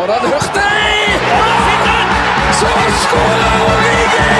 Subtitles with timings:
[0.00, 1.20] Konrad Hurtig!
[2.58, 2.68] Så
[3.02, 4.36] skårer Origi!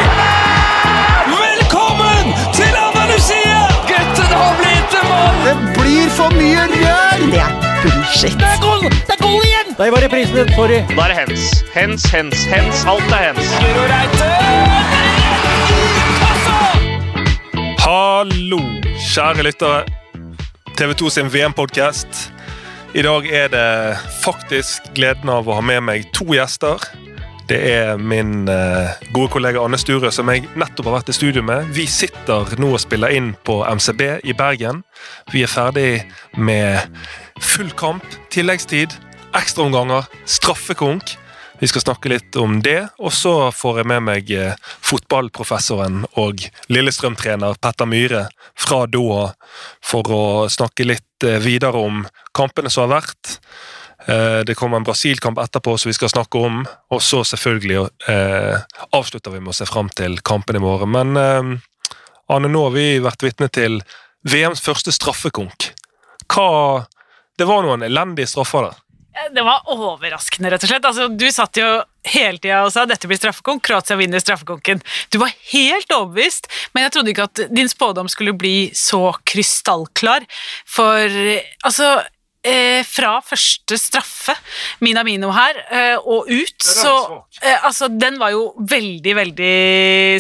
[1.33, 3.59] Velkommen til Andalusia!
[3.91, 5.43] Gutten har blitt en mann!
[5.45, 7.27] Det blir for mye rør!
[7.35, 7.53] Det er
[7.83, 8.39] bullshit.
[8.41, 8.89] Det er goal!
[8.89, 9.77] Det er goal igjen!
[9.77, 10.81] Der var reprisen, sorry.
[10.95, 11.45] Da er det hens.
[11.77, 12.85] Hens, hens, hens.
[12.95, 13.53] Alt er hens.
[13.61, 14.33] Guro Reite!
[17.85, 18.65] Hallo,
[19.13, 19.85] kjære lyttere.
[20.81, 22.31] TV 2 sin VM-podkast.
[22.91, 26.83] I dag er det faktisk gleden av å ha med meg to gjester.
[27.47, 31.45] Det er min eh, gode kollega Anne Sture, som jeg nettopp har vært i studio
[31.47, 31.71] med.
[31.77, 34.83] Vi sitter nå og spiller inn på MCB i Bergen.
[35.31, 36.03] Vi er ferdig
[36.35, 36.83] med
[37.39, 38.03] full kamp,
[38.35, 38.99] tilleggstid,
[39.39, 41.15] ekstraomganger, straffekonk.
[41.61, 46.41] Vi skal snakke litt om det, og så får jeg med meg eh, fotballprofessoren og
[46.73, 48.23] Lillestrøm-trener Petter Myhre
[48.57, 49.27] fra Doha
[49.85, 53.35] for å snakke litt eh, videre om kampene som har vært.
[54.09, 57.91] Eh, Det kommer en Brasil-kamp etterpå som vi skal snakke om, og så selvfølgelig
[58.97, 60.97] avslutter vi med å se fram til kampen i morgen.
[60.97, 61.61] Men
[62.31, 63.83] Anne, nå har vi vært vitne til
[64.25, 65.75] VMs første straffekonk.
[66.31, 66.87] Hva
[67.37, 68.81] Det var noen elendige straffer der.
[69.35, 70.87] Det var overraskende, rett og slett.
[70.89, 71.69] Altså, du satt jo
[72.11, 74.81] hele tida og sa dette blir straffekonk, Kroatia vinner straffekonken.
[75.13, 80.27] Du var helt overbevist, men jeg trodde ikke at din spådom skulle bli så krystallklar.
[80.69, 81.21] For
[81.67, 81.93] altså
[82.47, 84.35] eh, Fra første straffe,
[84.81, 86.95] Minamino her, eh, og ut, så
[87.43, 89.57] eh, Altså, den var jo veldig, veldig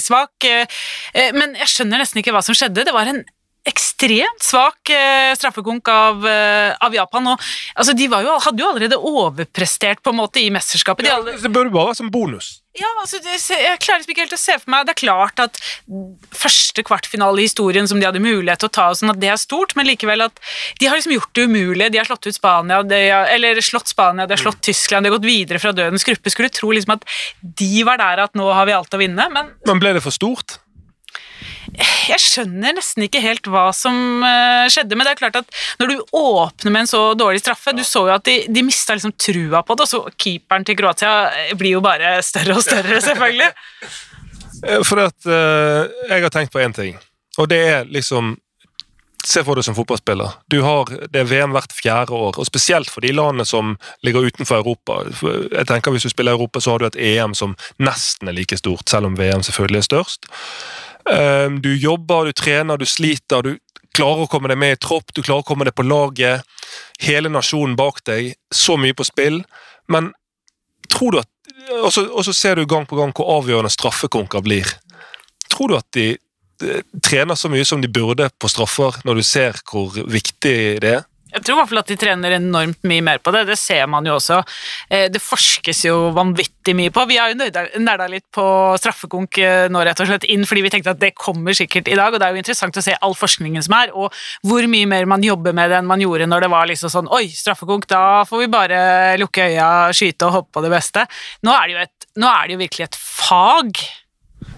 [0.05, 0.36] svak.
[0.44, 0.81] Eh,
[1.14, 2.84] eh, men jeg skjønner nesten ikke hva som skjedde.
[2.86, 3.25] Det var en
[3.69, 7.27] ekstremt svak eh, straffekonk av, eh, av Japan.
[7.34, 11.05] Og, altså, de var jo, hadde jo allerede overprestert på en måte i mesterskapet.
[11.05, 12.61] De alle, Det burde bare være som bonus.
[12.78, 15.41] ja, altså, det, jeg klarer liksom ikke helt å se for meg Det er klart
[15.42, 15.58] at
[16.33, 19.41] første kvartfinale i historien som de hadde mulighet til å ta, sånn at det er
[19.42, 20.41] stort, men likevel at
[20.81, 21.91] de har liksom gjort det umulige.
[21.91, 25.19] De har slått ut Spania, har, eller slått Spania, de har slått Tyskland, de har
[25.19, 26.33] gått videre fra dødens gruppe.
[26.33, 27.05] Skulle tro liksom at
[27.42, 30.14] de var der at nå har vi alt å vinne, men Men ble det for
[30.14, 30.59] stort?
[31.78, 35.92] Jeg skjønner nesten ikke helt hva som eh, skjedde, men det er klart at når
[35.92, 39.14] du åpner med en så dårlig straffe Du så jo at de, de mista liksom
[39.20, 43.00] trua på det, og så keeperen til Kroatia eh, blir jo bare større og større,
[43.04, 43.50] selvfølgelig.
[44.88, 46.98] For at eh, jeg har tenkt på én ting,
[47.38, 48.36] og det er liksom
[49.20, 50.32] Se for deg som fotballspiller.
[50.48, 53.75] Du har, det er VM hvert fjerde år, og spesielt for de landene som
[54.06, 55.03] ligger utenfor Europa.
[55.53, 58.38] Jeg tenker Hvis du spiller i Europa, så har du et EM som nesten er
[58.38, 60.30] like stort, selv om VM selvfølgelig er størst.
[61.09, 63.59] Eh, Du jobber, du trener, du sliter, du
[63.97, 66.47] klarer å komme deg med i tropp, du klarer å komme deg på laget.
[67.03, 69.43] Hele nasjonen bak deg, så mye på spill.
[69.89, 70.12] Men
[70.89, 71.28] tror du at
[71.84, 74.66] Og så, ser du gang på gang hvor avgjørende straffekonker blir.
[75.53, 79.22] Tror du at de eh, trener så mye som de burde på straffer, når du
[79.22, 81.05] ser hvor viktig det er?
[81.32, 83.44] Jeg tror i hvert fall at de trener enormt mye mer på det.
[83.50, 84.41] Det ser man jo også.
[84.91, 87.04] Eh, Det forskes jo vanvittig mye på.
[87.08, 87.38] Vi har jo
[87.80, 88.44] nerda- litt på
[88.80, 91.94] straffekonk eh, nå rett og slett inn, fordi vi tenkte at det kommer sikkert i
[91.98, 94.12] dag, og det er jo interessant å se all forskningen som er, og
[94.46, 97.08] hvor mye mer man jobber med det enn man gjorde når det var liksom sånn
[97.14, 98.82] Oi, straffekonk, da får vi bare
[99.20, 101.06] lukke øya, skyte og hoppe på det beste.
[101.47, 103.80] Nå er det jo, et, nå er det jo virkelig et fag.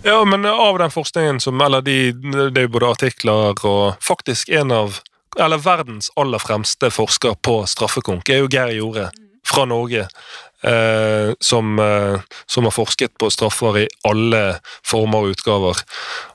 [0.04, 4.48] Ja, men av den forskningen som Eller de, det er jo både artikler og faktisk
[4.54, 5.00] en av
[5.40, 9.10] Eller verdens aller fremste forsker på straffekonk er jo Geir Jorde
[9.46, 10.08] fra Norge.
[10.64, 15.80] Eh, som, eh, som har forsket på straffer i alle former og utgaver.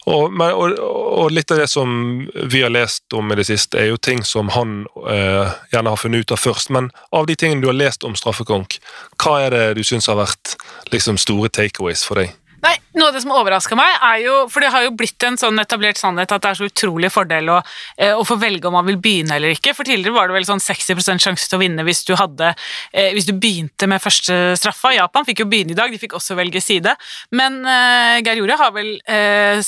[0.06, 1.94] Og, men, og, og litt av det som
[2.36, 6.02] vi har lest om i det siste, er jo ting som han eh, gjerne har
[6.02, 6.74] funnet ut av først.
[6.76, 8.82] Men av de tingene du har lest om straffekonk,
[9.24, 10.58] hva er det du syns har vært
[10.92, 12.36] liksom, store takeaways for deg?
[12.64, 15.38] Nei, Noe av det som overraska meg, er jo For det har jo blitt en
[15.40, 17.60] sånn etablert sannhet at det er så utrolig fordel å,
[18.02, 19.76] eh, å få velge om man vil begynne eller ikke.
[19.78, 22.54] For tidligere var det vel sånn 60 sjanse til å vinne hvis du hadde
[22.94, 24.96] eh, Hvis du begynte med første straffa.
[24.98, 26.96] Japan fikk jo begynne i dag, de fikk også velge side.
[27.38, 29.62] Men eh, Geir Jorde har vel eh,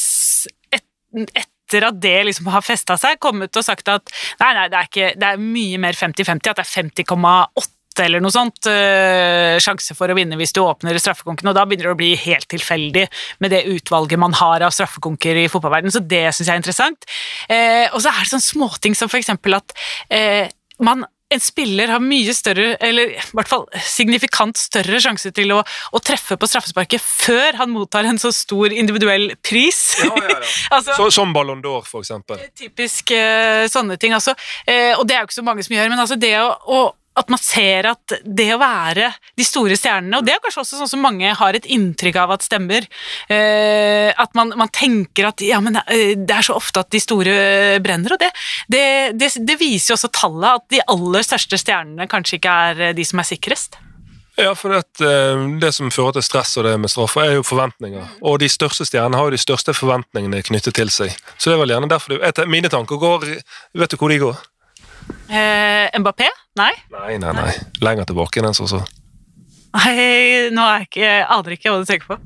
[0.74, 4.10] et, et, etter at det liksom har festa seg, kommet og sagt at
[4.42, 6.74] nei, nei, det er, ikke, det er mye mer 50-50, at det er
[7.06, 11.66] 50,8 eller noe sånt, eh, sjanse for å vinne hvis du åpner straffekonken, og da
[11.68, 13.06] begynner det å bli helt tilfeldig
[13.44, 17.10] med det utvalget man har av straffekonker i fotballverdenen, så det syns jeg er interessant.
[17.50, 19.74] Eh, og så er det sånne småting som eksempel at
[20.10, 20.50] eh,
[20.80, 25.60] man en spiller har mye større, eller i hvert fall signifikant større sjanse til å,
[25.62, 30.00] å treffe på straffesparket før han mottar en så stor individuell pris.
[30.74, 32.42] altså, Så, som Ballon d'Or, for eksempel.
[32.58, 34.16] typisk eh, sånne ting.
[34.18, 34.34] Altså,
[34.66, 36.82] eh, og det er jo ikke så mange som gjør, men altså det å, å
[37.20, 40.80] at man ser at det å være de store stjernene, og det er kanskje også
[40.82, 42.88] sånn som mange har et inntrykk av at stemmer,
[43.32, 47.04] eh, at man, man tenker at ja, men eh, det er så ofte at de
[47.04, 47.36] store
[47.84, 48.32] brenner, og det,
[48.72, 48.86] det,
[49.20, 52.98] det, det viser jo også tallet at de aller største stjernene kanskje ikke er eh,
[52.98, 53.80] de som er sikrest.
[54.40, 55.10] Ja, for det,
[55.60, 58.06] det som fører til stress og det med straffer, er jo forventninger.
[58.24, 61.12] Og de største stjernene har jo de største forventningene knyttet til seg.
[61.36, 64.40] Så det er vel gjerne derfor du, Mine tanker går Vet du hvor de går?
[65.28, 66.30] Eh, Mbappé?
[66.58, 66.74] Nei?
[66.90, 67.54] Nei, nei, nei.
[67.82, 68.68] Lenger tilbake enn så.
[68.68, 68.82] så.
[69.78, 72.20] Nei, nå er jeg ikke, aner ikke hva du tenker på.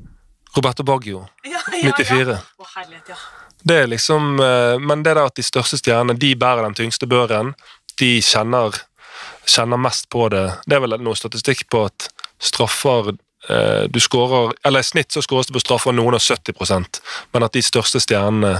[0.54, 2.38] Roberto Baggio, Ja, 94.
[2.38, 3.18] Å, herlighet, ja.
[3.64, 7.08] Det er liksom eh, Men det der at de største stjernene de bærer den tyngste
[7.10, 7.54] børen,
[7.98, 8.76] de kjenner,
[9.48, 10.44] kjenner mest på det.
[10.66, 12.08] Det er vel noe statistikk på at
[12.42, 17.00] straffer eh, du skårer, eller I snitt så skåres det på straffer noen av 70%
[17.32, 18.56] men at de største stjernene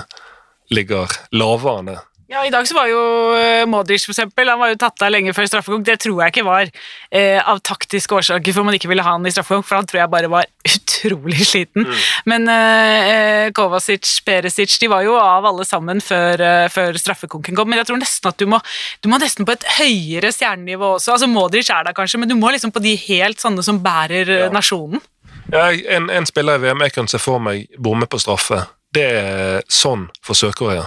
[0.72, 1.98] ligger lavere enn det.
[2.26, 3.00] Ja, I dag så var jo
[3.36, 5.84] eh, Modric for eksempel, han var jo tatt av lenge før straffekonk.
[5.84, 6.70] Det tror jeg ikke var
[7.12, 10.00] eh, av taktiske årsaker for man ikke ville ha han i straffekonk, for han tror
[10.00, 11.84] jeg bare var utrolig sliten.
[12.30, 17.68] Men eh, Kovacic, Peresic, de var jo av alle sammen før, eh, før straffekonken kom.
[17.68, 18.62] Men jeg tror nesten at du må,
[19.04, 21.18] du må nesten på et høyere stjernenivå også.
[21.18, 24.24] Altså Modric er der kanskje, men du må liksom på de helt sånne som bærer
[24.32, 24.50] eh, Ja.
[24.54, 25.04] nasjonen.
[25.52, 28.64] Ja, en, en spiller i VM jeg kan se for meg bomme på straffe,
[28.96, 30.86] det er sånn for Sør-Korea.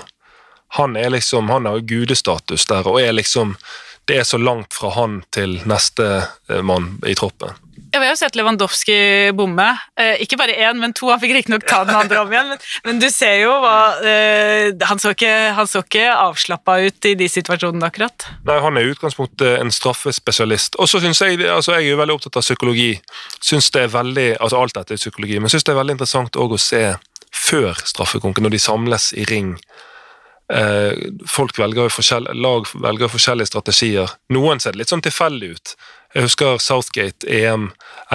[0.76, 3.56] Han er liksom, han har gudestatus der, og er liksom
[4.08, 6.06] Det er så langt fra han til neste
[6.48, 7.58] eh, mann i troppen.
[7.92, 8.96] Jeg har jo sett Lewandowski
[9.36, 9.66] bomme.
[10.00, 11.08] Eh, ikke bare én, men to.
[11.12, 14.70] Han fikk riktignok ta den andre om igjen, men, men du ser jo hva eh,
[14.90, 18.28] Han så ikke, han så ikke avslappa ut i de situasjonene, akkurat.
[18.48, 20.80] Nei, Han er i utgangspunktet en straffespesialist.
[20.80, 22.94] Og så synes Jeg altså jeg er jo veldig opptatt av psykologi.
[23.40, 26.40] Synes det er veldig, altså Alt dette er psykologi, men syns det er veldig interessant
[26.40, 26.84] også å se
[27.38, 29.56] før straffekonken, når de samles i ring.
[30.54, 30.92] Eh,
[31.28, 34.12] folk velger forskjell, Lag velger forskjellige strategier.
[34.32, 35.74] Noen ser det litt sånn tilfeldig ut.
[36.16, 37.66] Jeg husker Southgate, EM,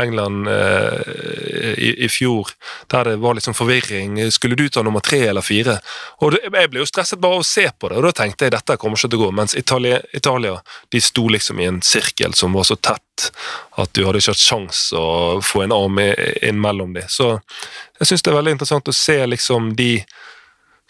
[0.00, 2.48] England eh, i, i fjor,
[2.90, 4.16] der det var sånn forvirring.
[4.32, 5.76] Skulle du ta nummer tre eller fire?
[6.24, 8.56] Og Jeg ble jo stresset bare av å se på det, og da tenkte jeg
[8.56, 9.30] dette kommer ikke til å gå.
[9.42, 10.56] Mens Italia, Italia
[10.88, 13.28] de sto liksom i en sirkel som var så tett
[13.76, 15.06] at du hadde ikke hatt sjans å
[15.44, 17.12] få en arm inn mellom dem.
[17.12, 17.34] Så
[18.00, 19.98] jeg syns det er veldig interessant å se liksom de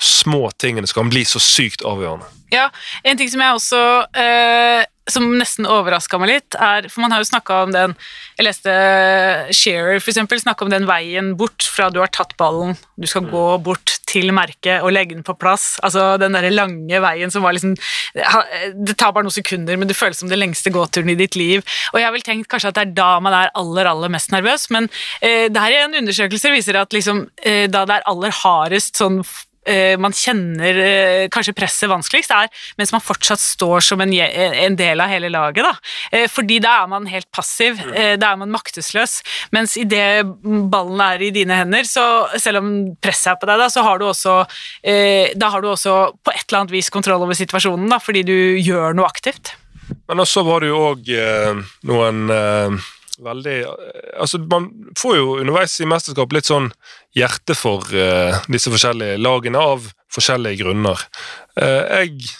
[0.03, 2.29] små tingene som kan bli så sykt avgjørende.
[2.53, 2.69] Ja,
[3.05, 3.83] En ting som jeg også
[4.19, 7.95] eh, som nesten overraska meg litt, er For man har jo snakka om den
[8.39, 8.75] Jeg leste
[9.57, 13.27] Shearer for eksempel, snakka om den veien bort fra du har tatt ballen, du skal
[13.31, 15.79] gå bort til merket og legge den på plass.
[15.85, 17.75] Altså den derre lange veien som var liksom
[18.13, 21.65] Det tar bare noen sekunder, men det føles som den lengste gåturen i ditt liv.
[21.93, 24.33] Og jeg har vel tenkt kanskje at det er da man er aller, aller mest
[24.35, 24.91] nervøs, men
[25.21, 29.39] eh, i en undersøkelse viser at liksom eh, da det er aller hardest sånn eh,
[30.03, 32.51] man kjenner eh, kanskje presset vanskeligst, er
[32.81, 35.67] mens man fortsatt står som en, en del av hele laget.
[35.67, 35.73] Da.
[36.13, 39.21] Eh, fordi da er man helt passiv, eh, da er man maktesløs.
[39.55, 42.07] Mens idet ballen er i dine hender, så
[42.43, 42.73] selv om
[43.03, 44.39] presset er på deg, da, så har du også,
[44.83, 48.25] eh, da har du også på et eller annet vis kontroll over situasjonen, da, fordi
[48.27, 49.55] du gjør noe aktivt.
[50.09, 55.39] Men også var det jo òg eh, noen eh, veldig eh, Altså, man får jo
[55.41, 56.71] underveis i mesterskap litt sånn
[57.17, 61.01] hjerte for uh, disse forskjellige lagene av forskjellige grunner.
[61.59, 62.31] Uh, jeg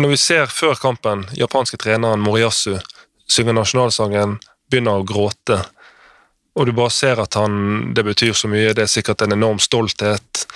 [0.00, 2.78] Når vi ser før kampen japanske treneren Moriyasu
[3.30, 4.38] synge nasjonalsangen,
[4.70, 5.60] begynner å gråte,
[6.58, 9.58] og du bare ser at han Det betyr så mye, det er sikkert en enorm
[9.62, 10.46] stolthet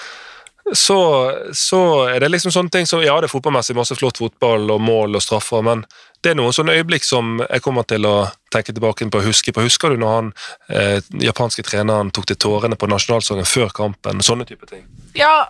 [0.73, 4.71] så, så er det liksom sånne ting som Ja, det er fotballmessig masse flott fotball
[4.73, 5.85] og mål og straffer, men
[6.25, 8.15] det er noen sånne øyeblikk som jeg kommer til å
[8.55, 9.65] tenke tilbake på og huske på.
[9.67, 10.31] Husker du når han
[10.73, 14.25] eh, japanske treneren tok til tårene på nasjonalsangen før kampen?
[14.25, 14.87] Sånne type ting.
[15.19, 15.45] Ja,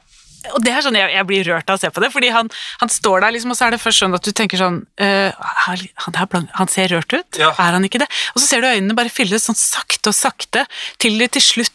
[0.52, 2.50] og det er sånn jeg, jeg blir rørt av å se på det, fordi han,
[2.83, 5.47] han står der, liksom, og så er det først sånn at du tenker sånn øh,
[5.64, 7.49] han, han, blank, han ser rørt ut, Ja.
[7.54, 8.11] er han ikke det?
[8.35, 10.66] Og så ser du øynene bare fylles sånn sakte og sakte,
[11.00, 11.73] til de til slutt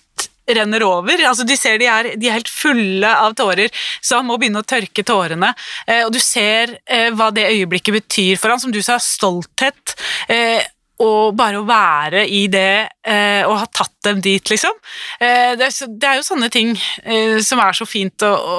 [0.57, 1.25] renner over.
[1.29, 4.63] Altså, de ser de er, de er helt fulle av tårer, så han må begynne
[4.63, 5.53] å tørke tårene.
[5.87, 9.95] Eh, og du ser eh, hva det øyeblikket betyr for han, som du sa, stolthet.
[10.31, 10.61] Eh,
[10.99, 14.75] og bare å være i det eh, og ha tatt dem dit, liksom.
[15.19, 18.57] Eh, det, er, det er jo sånne ting eh, som er så fint å, å,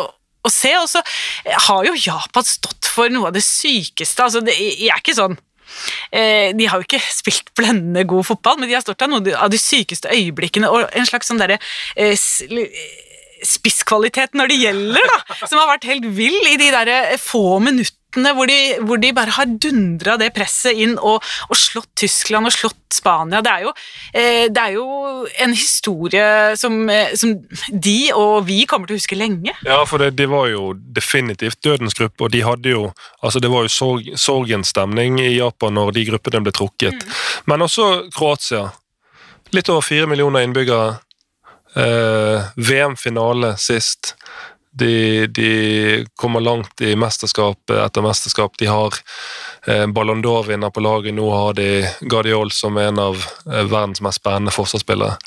[0.49, 0.73] å se.
[0.81, 1.05] Og så
[1.69, 4.25] har jo Japan stått for noe av det sykeste.
[4.25, 5.37] Altså, det jeg er ikke sånn
[6.11, 9.53] De har jo ikke spilt blendende god fotball, men de har stått av noen av
[9.53, 11.59] de sykeste øyeblikkene og en slags sånn derre
[11.97, 12.17] eh,
[13.47, 17.61] spisskvalitet når det gjelder, da, som har vært helt vill i de der eh, få
[17.63, 22.49] minuttene hvor de, hvor de bare har dundra det presset inn og, og slått Tyskland
[22.49, 23.41] og slått Spania.
[23.45, 23.73] Det er jo,
[24.13, 24.87] eh, det er jo
[25.45, 27.37] en historie som, eh, som
[27.71, 29.55] de og vi kommer til å huske lenge.
[29.67, 32.89] Ja, for det, de var jo definitivt dødens gruppe, og de hadde jo
[33.23, 37.05] altså Det var jo sorg, sorgens stemning i Japan når de gruppene ble trukket.
[37.47, 38.71] Men også Kroatia.
[39.53, 40.99] Litt over fire millioner innbyggere.
[41.77, 44.15] Eh, VM-finale sist.
[44.73, 48.55] De, de kommer langt i mesterskap etter mesterskap.
[48.59, 48.95] De har
[49.67, 51.15] eh, Ballon d'Or-vinner på laget.
[51.17, 53.19] Nå har de Guardiol som en av
[53.51, 55.19] eh, verdens mest spennende forsvarsspillere.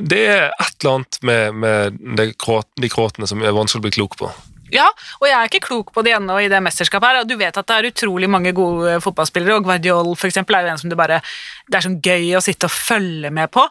[0.00, 3.88] Det er et eller annet med, med de, kråt, de kråtene som er vanskelig å
[3.88, 4.30] bli klok på.
[4.70, 4.86] Ja,
[5.18, 7.26] og jeg er ikke klok på det ennå i det mesterskapet her.
[7.26, 10.74] Du vet at det er utrolig mange gode fotballspillere, og Guardiol for eksempel, er jo
[10.76, 11.18] en som det bare
[11.66, 13.66] Det er sånn gøy å sitte og følge med på.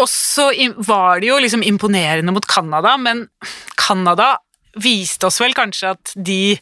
[0.00, 0.48] Og så
[0.86, 3.26] var det jo liksom imponerende mot Canada, men
[3.90, 4.36] Canada
[4.78, 6.52] viste oss vel kanskje at de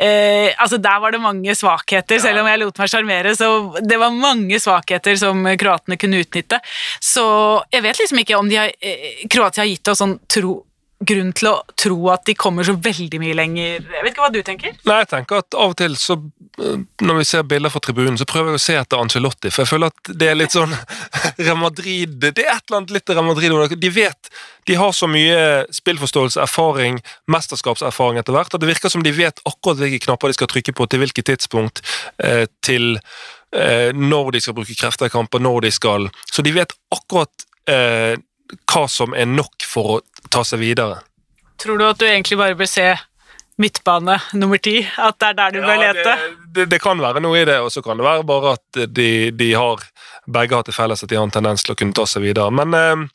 [0.00, 3.50] eh, Altså, der var det mange svakheter, selv om jeg lot meg sjarmere, så
[3.84, 6.60] det var mange svakheter som kroatene kunne utnytte.
[7.00, 7.26] Så
[7.74, 10.56] jeg vet liksom ikke om de har eh, Kroatia har gitt oss sånn tro
[10.98, 13.84] grunn til å tro at de kommer så veldig mye lenger.
[13.86, 14.74] Jeg vet ikke hva du tenker?
[14.88, 18.18] Nei, jeg tenker at av og til så eh, Når vi ser bilder fra tribunen,
[18.18, 20.74] så prøver jeg å se etter Ancelotti, for jeg føler at det er litt sånn
[21.44, 23.78] Real Madrid Det er et eller annet litt Real Madrid.
[23.78, 24.32] De vet
[24.66, 25.40] De har så mye
[25.78, 26.98] spillforståelse, erfaring,
[27.30, 30.74] mesterskapserfaring etter hvert, at det virker som de vet akkurat hvilke knapper de skal trykke
[30.74, 31.84] på, til hvilket tidspunkt,
[32.24, 32.96] eh, til
[33.54, 37.46] eh, når de skal bruke krefter i kamper, når de skal Så de vet akkurat
[38.70, 40.00] hva som er nok for å
[40.32, 41.02] ta seg videre.
[41.58, 42.86] Tror du at du egentlig bare bør se
[43.58, 44.80] midtbane nummer ti?
[44.96, 46.14] At det er der du bør lete?
[46.14, 48.82] Det, det, det kan være noe i det, og så kan det være bare at
[48.94, 49.82] de, de har
[50.28, 52.52] begge har til felles at de har en tendens til å kunne ta seg videre.
[52.54, 53.06] Men eh,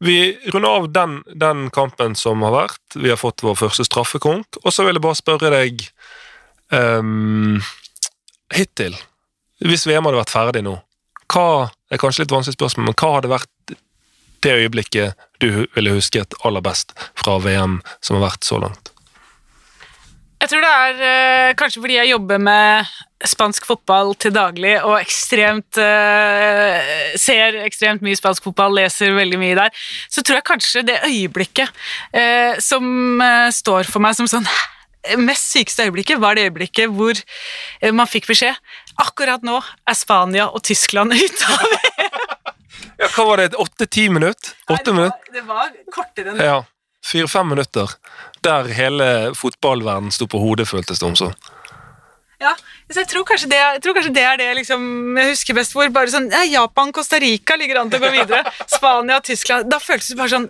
[0.00, 0.16] vi
[0.54, 2.80] runder av den, den kampen som har vært.
[2.94, 5.84] Vi har fått vår første straffekonk, og så vil jeg bare spørre deg
[6.72, 7.58] ehm,
[8.50, 8.96] Hittil,
[9.62, 10.78] hvis VM hadde vært ferdig nå,
[11.30, 13.50] hva det er kanskje litt vanskelig spørsmål, men hva hadde vært
[14.44, 18.92] det øyeblikket du ville husket aller best fra VM som har vært så langt?
[20.40, 22.92] Jeg tror det er eh, kanskje fordi jeg jobber med
[23.28, 29.58] spansk fotball til daglig og ekstremt eh, ser ekstremt mye spansk fotball, leser veldig mye
[29.58, 31.68] der, så tror jeg kanskje det øyeblikket
[32.16, 34.48] eh, som eh, står for meg som sånn
[35.20, 37.16] mest sykeste øyeblikket, var det øyeblikket hvor
[37.96, 38.56] man fikk beskjed
[39.00, 39.56] akkurat nå
[39.88, 42.49] er Spania og Tyskland ute av
[43.00, 43.54] Ja, hva var det?
[43.56, 44.52] Åtte-ti minutter?
[44.68, 45.32] Åtte minutter?
[45.32, 46.50] Det var kortere enn det.
[46.50, 46.60] Ja.
[47.06, 47.88] Fire-fem minutter.
[48.44, 49.06] Der hele
[49.38, 51.32] fotballverdenen sto på hodet, føltes det om sånn.
[52.40, 52.54] Ja,
[52.88, 54.84] så jeg tror det, jeg tror kanskje det er det liksom,
[55.18, 58.12] jeg husker best hvor bare sånn, ja, Japan, Costa Rica ligger an til å gå
[58.14, 58.52] videre.
[58.76, 59.68] Spania, Tyskland.
[59.72, 60.48] Da føltes det bare sånn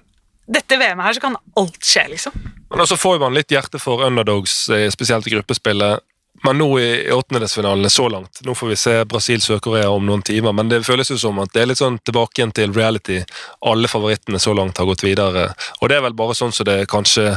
[0.50, 2.34] Dette VM-et her, så kan alt skje, liksom.
[2.72, 6.02] Men også får man litt hjerte for underdogs, eh, spesielt i gruppespillet.
[6.44, 10.70] Men nå i åttendedelsfinalene så langt Nå får vi se Brasil-Sør-Korea om noen timer, men
[10.70, 13.18] det føles jo som at det er litt sånn tilbake igjen til reality.
[13.66, 16.86] Alle favorittene så langt har gått videre, og det er vel bare sånn som det
[16.90, 17.34] kanskje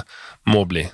[0.47, 0.85] må bli.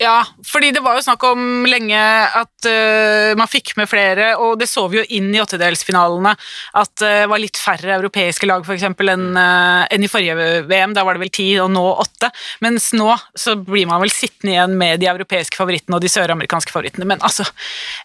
[0.00, 4.54] Ja, fordi det var jo snakk om lenge at uh, man fikk med flere, og
[4.60, 6.32] det så vi jo inn i åttedelsfinalene,
[6.80, 10.64] at det det var litt færre europeiske lag for eksempel enn uh, enn i forrige
[10.70, 12.30] VM, da var det vel ti, og nå åtte,
[12.64, 16.72] mens nå så blir man vel sittende igjen med de europeiske favorittene og de søramerikanske
[16.72, 17.44] favorittene, men altså,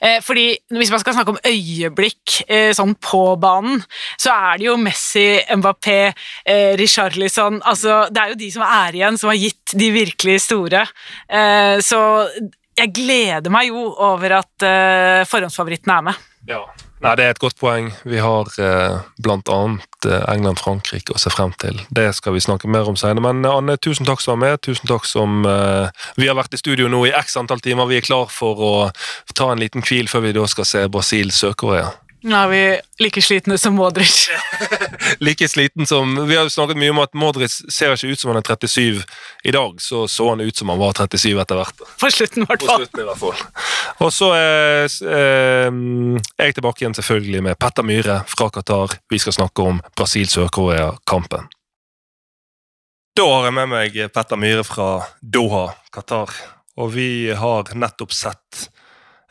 [0.04, 2.36] eh, fordi hvis man skal snakke om øyeblikk
[2.76, 3.80] sånn på banen,
[4.20, 5.26] så er det jo Messi,
[5.56, 6.00] Mbappé,
[6.44, 10.42] eh, Richarlison, altså det er jo de som er igjen, som har gitt de virkelig
[10.46, 10.84] store,
[11.30, 12.00] eh, så
[12.76, 16.26] jeg gleder meg jo over at uh, forhåndsfavoritten er med.
[16.50, 16.66] Ja.
[17.04, 17.90] Nei, Det er et godt poeng.
[18.08, 21.78] Vi har uh, blant annet eh, England-Frankrike å se frem til.
[21.94, 23.22] Det skal vi snakke mer om senere.
[23.28, 24.62] Men eh, Anne, tusen takk som var med.
[24.66, 27.90] Tusen takk som uh, Vi har vært i studio nå i x antall timer.
[27.92, 28.74] Vi er klar for å
[29.36, 31.92] ta en liten hvil før vi da skal se Brasil-Sør-Korea.
[32.26, 32.60] Nå er vi
[33.06, 34.24] like slitne som Modric.
[35.26, 38.40] Like sliten som Vi har snakket mye om at Modric ser ikke ut som han
[38.40, 39.04] er 37.
[39.46, 41.84] I dag så så han ut som han var 37 etter hvert.
[42.02, 42.82] På slutten, i hvert På fall.
[42.82, 43.44] slutten i hvert fall.
[44.08, 48.98] Og så er eh, er jeg tilbake igjen selvfølgelig med Petter Myhre fra Qatar.
[49.14, 51.46] Vi skal snakke om Brasil-Sør-Korea-kampen.
[53.16, 54.90] Da har jeg med meg Petter Myhre fra
[55.22, 56.34] Doha, Qatar.
[56.82, 58.66] Og vi har nettopp sett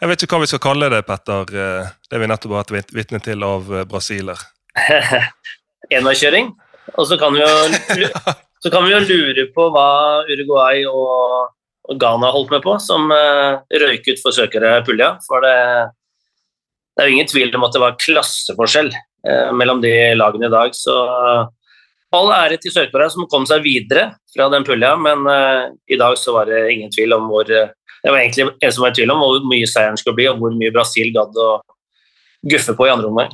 [0.05, 1.49] Jeg vet ikke hva vi skal kalle det, Petter.
[1.57, 4.37] eh, Det vi nettopp har vært vit- vitne til av eh, brasiler.
[5.97, 6.51] enveiskjøring.
[6.99, 8.09] Og så kan, vi jo,
[8.63, 9.87] så kan vi jo lure på hva
[10.29, 15.15] Uruguay og Ghana holdt med på, som uh, røyk ut for søkere pulja.
[15.25, 15.57] For det,
[16.97, 20.53] det er jo ingen tvil om at det var klasseforskjell eh, mellom de lagene i
[20.53, 20.77] dag.
[20.77, 20.93] Så
[22.15, 25.65] all ære til Sør-Korea som kom seg videre fra den pulja, men eh,
[25.97, 27.73] i dag så var det ingen tvil om hvor eh,
[28.05, 30.43] Det var egentlig en som var i tvil om hvor mye seieren skulle bli, og
[30.43, 31.49] hvor mye Brasil gadd å
[32.45, 33.33] guffe på i andre omgang.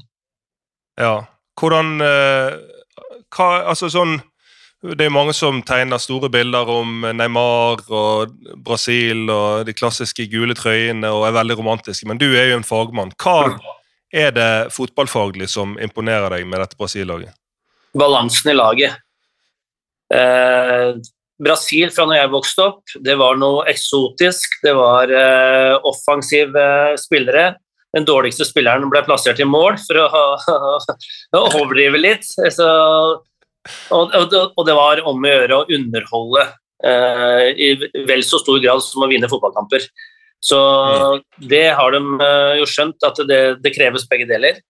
[1.00, 1.15] Ja.
[1.59, 2.59] Hvordan eh,
[3.35, 4.15] hva, Altså sånn
[4.81, 8.33] Det er mange som tegner store bilder om Neymar og
[8.65, 12.65] Brasil og de klassiske gule trøyene og er veldig romantiske, men du er jo en
[12.65, 13.12] fagmann.
[13.21, 13.59] Hva
[14.09, 17.35] er det fotballfaglig som imponerer deg med dette Brasil-laget?
[17.93, 18.93] balansen i laget.
[20.15, 20.95] Eh,
[21.40, 24.61] Brasil fra når jeg vokste opp, det var noe eksotisk.
[24.64, 26.64] Det var eh, offensive
[27.00, 27.54] spillere.
[27.97, 30.25] Den dårligste spilleren ble plassert i mål, for å,
[31.40, 32.28] å overdrive litt.
[32.28, 32.68] Så,
[33.90, 36.47] og, og, og, det var om å gjøre å underholde
[36.87, 37.73] eh, i
[38.06, 39.88] vel så stor grad som å vinne fotballkamper.
[40.40, 40.59] Så
[41.50, 44.61] det har de eh, jo skjønt, at det, det kreves begge deler.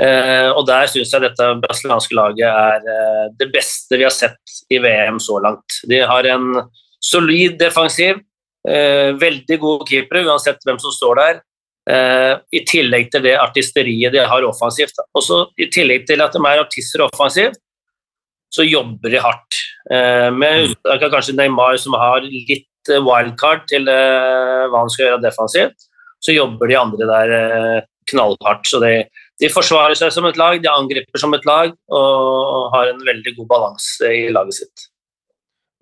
[0.00, 4.54] Eh, og der syns jeg dette brasilianske laget er eh, det beste vi har sett
[4.72, 5.82] i VM så langt.
[5.88, 6.62] De har en
[7.02, 8.22] solid defensiv,
[8.68, 11.42] eh, veldig gode keepere uansett hvem som står der.
[11.92, 14.96] Eh, I tillegg til det artisteriet de har offensivt.
[15.18, 17.60] Også I tillegg til at de er artister offensivt,
[18.52, 19.62] så jobber de hardt.
[19.92, 25.84] Eh, med unntak kanskje Neymar, som har litt wildcard til hva han skal gjøre defensivt,
[26.22, 28.66] så jobber de andre der knallhardt.
[28.66, 29.06] Så det,
[29.42, 33.34] de forsvarer seg som et lag, de angriper som et lag og har en veldig
[33.40, 34.88] god balanse i laget sitt.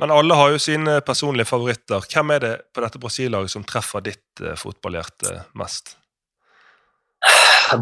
[0.00, 2.04] Men alle har jo sine personlige favoritter.
[2.08, 5.96] Hvem er det på dette Brasil-laget som treffer ditt eh, fotballhjerte mest?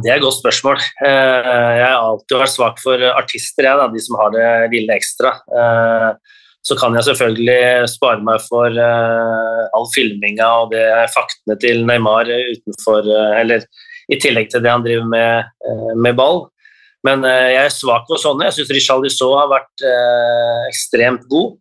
[0.03, 0.83] Det er et godt spørsmål.
[1.07, 4.99] Eh, jeg har alltid vært svak for artister, jeg, da, de som har det lille
[4.99, 5.31] ekstra.
[5.47, 6.35] Eh,
[6.67, 10.83] så kan jeg selvfølgelig spare meg for all filminga og det
[11.15, 13.07] faktene til Neymar utenfor
[13.39, 13.63] Eller
[14.09, 16.47] i tillegg til det han driver med, eh, med ball.
[17.07, 18.49] Men eh, jeg er svak for sånne.
[18.49, 21.57] Jeg syns Richarlison har vært eh, ekstremt god.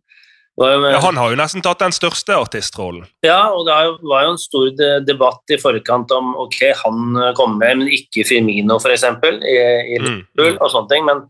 [0.58, 3.04] Ja, han har jo nesten tatt den største artistrollen.
[3.22, 3.76] Ja, og det
[4.10, 4.72] var jo en stor
[5.06, 9.04] debatt i forkant om ok, han kommer med, men ikke Firmino f.eks.
[9.06, 10.64] i, i mm, Liverpool mm.
[10.64, 11.06] og sånne ting.
[11.06, 11.22] Men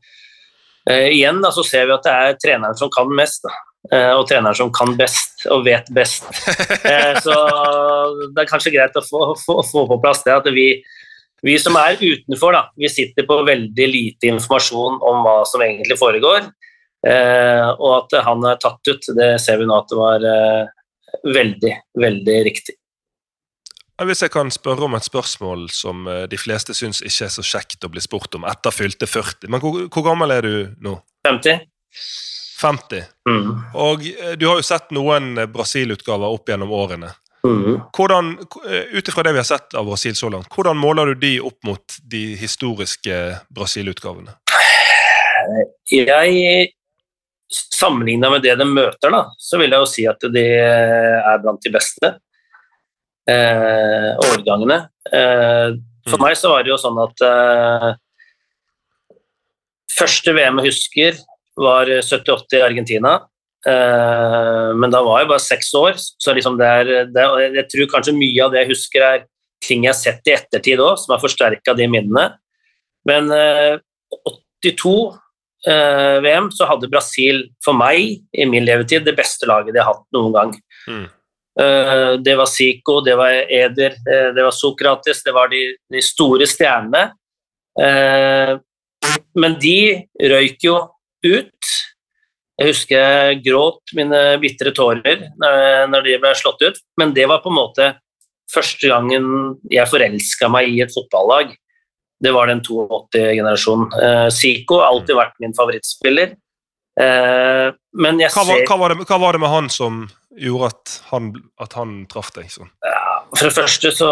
[0.89, 3.45] uh, igjen da, så ser vi at det er treneren som kan mest.
[3.45, 3.53] Da.
[3.93, 6.25] Uh, og treneren som kan best og vet best.
[6.89, 7.37] uh, så
[8.33, 10.71] det er kanskje greit å få, få, få på plass det at vi,
[11.43, 15.99] vi som er utenfor, da, vi sitter på veldig lite informasjon om hva som egentlig
[16.01, 16.49] foregår.
[17.07, 20.75] Eh, og at han er tatt ut, det ser vi nå at det var eh,
[21.37, 22.75] veldig, veldig riktig.
[23.99, 27.43] Hvis jeg kan spørre om et spørsmål som eh, de fleste syns ikke er så
[27.43, 29.51] kjekt å bli spurt om etter fylte 40.
[29.51, 30.99] Men hvor, hvor gammel er du nå?
[31.27, 31.65] 50.
[32.61, 33.09] 50.
[33.31, 33.49] Mm.
[33.79, 37.11] Og eh, du har jo sett noen Brasil-utgaver opp gjennom årene.
[37.47, 37.81] Mm.
[37.95, 38.33] Hvordan,
[38.67, 41.35] eh, Ut ifra det vi har sett av Brasil så langt, hvordan måler du de
[41.41, 43.21] opp mot de historiske
[43.55, 44.35] Brasil-utgavene?
[45.91, 46.75] Jeg
[47.49, 51.63] Sammenligna med det de møter, da, så vil jeg jo si at de er blant
[51.65, 52.11] de beste
[53.25, 54.77] eh, årgangene.
[55.09, 55.79] Eh,
[56.11, 56.25] for mm.
[56.27, 57.89] meg så var det jo sånn at eh,
[59.99, 61.17] Første VM jeg husker,
[61.59, 63.17] var 78 i Argentina.
[63.67, 67.25] Uh, men da var jeg bare seks år, så liksom det er, det,
[67.57, 69.27] jeg tror kanskje mye av det jeg husker, er
[69.65, 72.29] ting jeg har sett i ettertid òg, som har forsterka de minnene.
[73.09, 73.81] Men uh,
[74.63, 74.95] 82
[75.69, 79.93] uh, VM så hadde Brasil for meg i min levetid det beste laget de har
[79.93, 80.59] hatt noen gang.
[80.87, 81.07] Mm.
[81.61, 86.03] Eh, det var Zico, det var Eder, eh, det var Sokrates, det var de, de
[86.03, 87.11] store stjernene.
[89.39, 90.75] men de røyk jo
[91.23, 91.69] ut
[92.59, 97.43] jeg husker jeg gråt mine bitre tårer når de ble slått ut, men det var
[97.45, 97.93] på en måte
[98.53, 101.53] første gangen jeg forelska meg i et fotballag.
[102.19, 103.91] Det var den 82-generasjonen.
[103.95, 106.35] Uh, Zico har alltid vært min favorittspiller.
[106.99, 110.01] Uh, men jeg hva var, hva, var det, hva var, det, med han som
[110.35, 111.31] gjorde at han,
[111.63, 112.73] at han traff deg sånn?
[112.83, 114.11] Ja, for det første så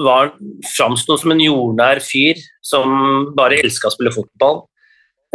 [0.00, 4.62] var han framsto som en jordnær fyr som bare elska å spille fotball.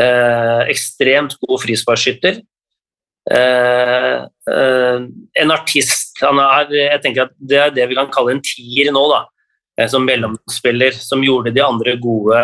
[0.01, 2.39] Eh, ekstremt god frisparkskytter.
[3.31, 4.15] Eh,
[4.51, 5.03] eh,
[5.41, 8.91] en artist han er, Jeg tenker at det er det vi kan kalle en tier
[8.91, 9.21] nå, da.
[9.77, 12.39] Eh, som mellomspiller, som gjorde de andre gode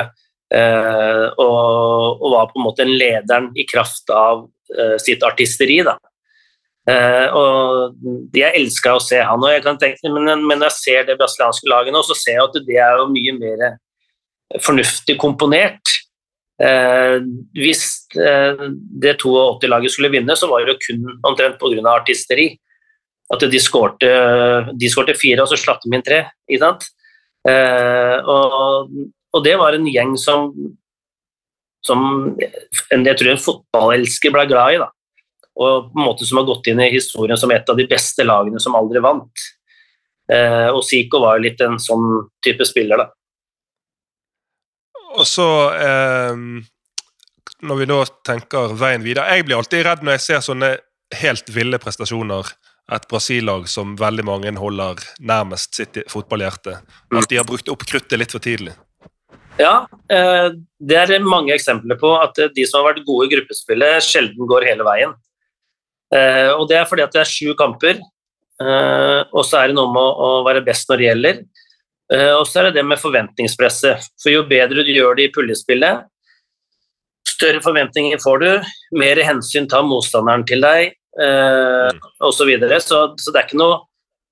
[0.53, 5.81] eh, og, og, var på en måte en lederen i kraft av eh, sitt artisteri.
[5.85, 5.97] da.
[7.38, 7.99] og
[8.33, 11.69] Jeg elska å se han, og jeg kan tenke, men, men jeg ser det brasilianske
[11.69, 13.65] laget nå, så ser jeg at det er jo mye mer
[14.65, 15.98] fornuftig komponert.
[16.59, 17.17] Eh,
[17.55, 17.83] hvis
[18.19, 18.65] eh,
[19.03, 21.85] det 82-laget skulle vinne, så var det kun omtrent pga.
[21.93, 22.51] artisteri.
[23.29, 24.09] At de skårte,
[24.73, 26.23] de skårte fire, og så slapp de inn tre.
[26.49, 26.87] Ikke sant?
[27.47, 28.89] Eh, og,
[29.31, 30.49] og, det var en gjeng som,
[31.85, 34.81] som jeg tror en fotballelsker ble glad i.
[34.81, 34.89] da.
[35.59, 38.25] Og på en måte som har gått inn i historien som et av de beste
[38.25, 39.45] lagene som aldri vant.
[40.29, 43.09] Eh, og Zico var jo litt en sånn type spiller, da.
[45.19, 46.41] Og så eh,
[47.67, 50.73] Når vi da tenker veien videre Jeg blir alltid redd når jeg ser sånne
[51.19, 52.51] helt ville prestasjoner.
[52.93, 56.75] Et Brasil-lag som veldig mange holder nærmest sitt fotballhjerte.
[57.17, 58.75] At de har brukt opp kruttet litt for tidlig.
[59.60, 64.05] Ja, eh, det er mange eksempler på at de som har vært gode i gruppespillet,
[64.05, 65.17] sjelden går hele veien.
[66.15, 67.99] Eh, og det er fordi at det er sju kamper,
[68.63, 71.41] eh, og så er det noe med å, være best når det gjelder.
[72.13, 74.07] Eh, og så er det det med forventningspresset.
[74.21, 76.07] For jo bedre du gjør det i puljespillet,
[77.29, 78.49] større forventninger får du,
[78.99, 82.39] mer hensyn tar motstanderen til deg, eh, osv.
[82.39, 82.81] Så, videre.
[82.81, 83.85] så Så det er ikke noe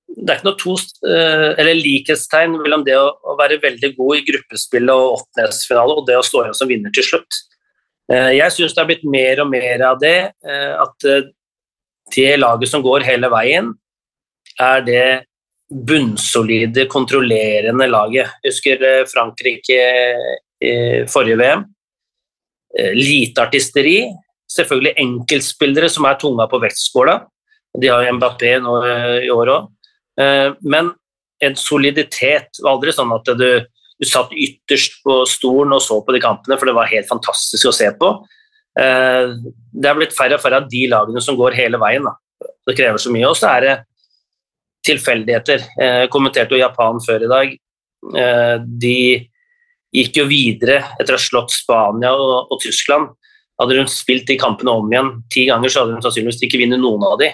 [0.07, 0.73] det er ikke noe to,
[1.11, 6.05] eh, eller likhetstegn mellom det å, å, være veldig god i gruppespillet og åttendedelsfinale og
[6.07, 7.39] det å stå igjen som vinner til slutt.
[8.07, 10.31] Eh, jeg syns det har blitt mer og mer av det.
[10.47, 11.07] At
[12.15, 13.73] det laget som går hele veien,
[14.63, 15.03] er det
[15.67, 18.31] bunnsolide, kontrollerende laget.
[18.43, 19.79] Jeg husker Frankrike
[20.63, 20.73] i
[21.11, 21.65] forrige VM.
[22.95, 23.97] Lite artisteri.
[24.47, 27.17] Selvfølgelig enkeltspillere som er tunga på vektskåla.
[27.77, 28.77] De har jo Mbappé nå
[29.25, 29.67] i år òg.
[30.21, 30.91] Eh, men
[31.43, 32.49] en soliditet.
[32.57, 36.23] Det var aldri sånn at du, du, satt ytterst på stolen og så på de
[36.23, 38.13] kampene, for det var helt fantastisk å se på.
[38.79, 39.35] Eh,
[39.73, 42.07] det er blitt færre og færre av de lagene som går hele veien.
[42.07, 42.15] Da.
[42.67, 43.29] Det krever så mye.
[43.29, 43.75] Og så er det
[44.87, 45.65] tilfeldigheter.
[45.79, 47.55] Jeg kommenterte jo Japan før i dag.
[48.17, 48.99] Eh, de
[49.95, 53.13] gikk jo videre etter å ha slått Spania og, og Tyskland.
[53.57, 56.81] Hadde hun spilt de kampene om igjen ti ganger, så hadde hun sannsynligvis ikke vunnet
[56.81, 57.31] noen av de.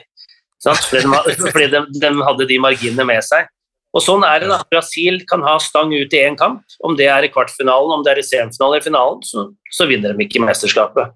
[0.64, 3.50] Fordi, de, fordi de, de, hadde de marginene med seg.
[3.94, 4.62] Og sånn er det da.
[4.72, 6.64] Brasil kan ha stang ut i én kamp.
[6.88, 10.16] Om det er i kvartfinalen, om det er i semifinalen eller finalen, så, så, vinner
[10.16, 11.14] de ikke mesterskapet.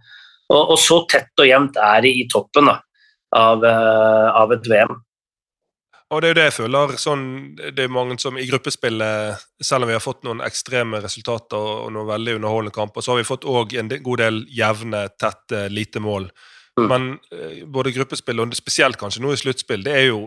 [0.51, 2.77] Og, og, så tett og jevnt er de i toppen da,
[3.35, 4.93] av, uh, av, et VM.
[6.07, 6.91] Og Det er jo det jeg føler.
[7.01, 7.23] Sånn,
[7.57, 11.89] det er mange som i gruppespillet, selv om vi har fått noen ekstreme resultater og
[11.91, 15.99] noen veldig underholdende kamper, så har vi fått òg en god del jevne, tette, lite
[15.99, 16.29] mål.
[16.79, 16.87] Mm.
[16.87, 20.21] Men eh, både gruppespill og spesielt kanskje nå i sluttspill, det er jo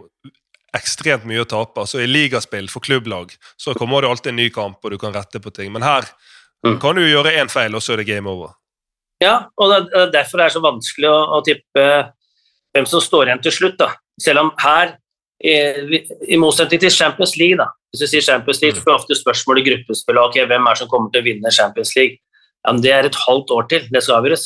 [0.76, 1.80] ekstremt mye å tape.
[1.80, 5.16] Altså I ligaspill for klubblag så kommer det alltid en ny kamp, og du kan
[5.16, 5.72] rette på ting.
[5.72, 6.04] Men her
[6.66, 6.76] mm.
[6.82, 8.52] kan du gjøre én feil, og så er det game over.
[9.24, 11.86] Ja, og det er derfor det er så vanskelig å, å tippe
[12.74, 13.80] hvem som står igjen til slutt.
[13.80, 13.92] da.
[14.20, 14.96] Selv om her,
[15.40, 17.70] i, i motsetning til Champions League, da.
[17.90, 18.84] hvis du sier Champions League, mm.
[18.84, 22.20] får ofte spørsmål i gruppespillet ok, hvem er som kommer til å vinne Champions League.
[22.60, 24.44] Ja, men Det er et halvt år til det skal avgjøres.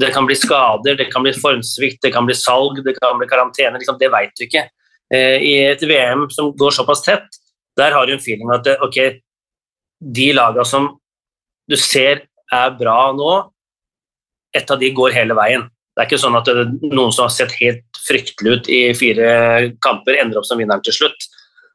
[0.00, 3.28] Det kan bli skader, det kan bli formsvikt, det kan bli salg, det kan bli
[3.30, 3.80] karantene.
[3.80, 4.66] Liksom, det vet du ikke.
[5.10, 7.40] Eh, I et VM som går såpass tett,
[7.80, 8.98] der har du en feeling at ok,
[10.00, 10.92] de lagene som
[11.70, 13.32] du ser er bra nå,
[14.54, 15.66] et av de går hele veien.
[15.94, 16.48] Det er ikke sånn at
[16.84, 19.30] noen som har sett helt fryktelig ut i fire
[19.84, 21.28] kamper, ender opp som vinneren til slutt.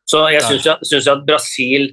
[0.10, 1.90] Så jeg syns at Brasil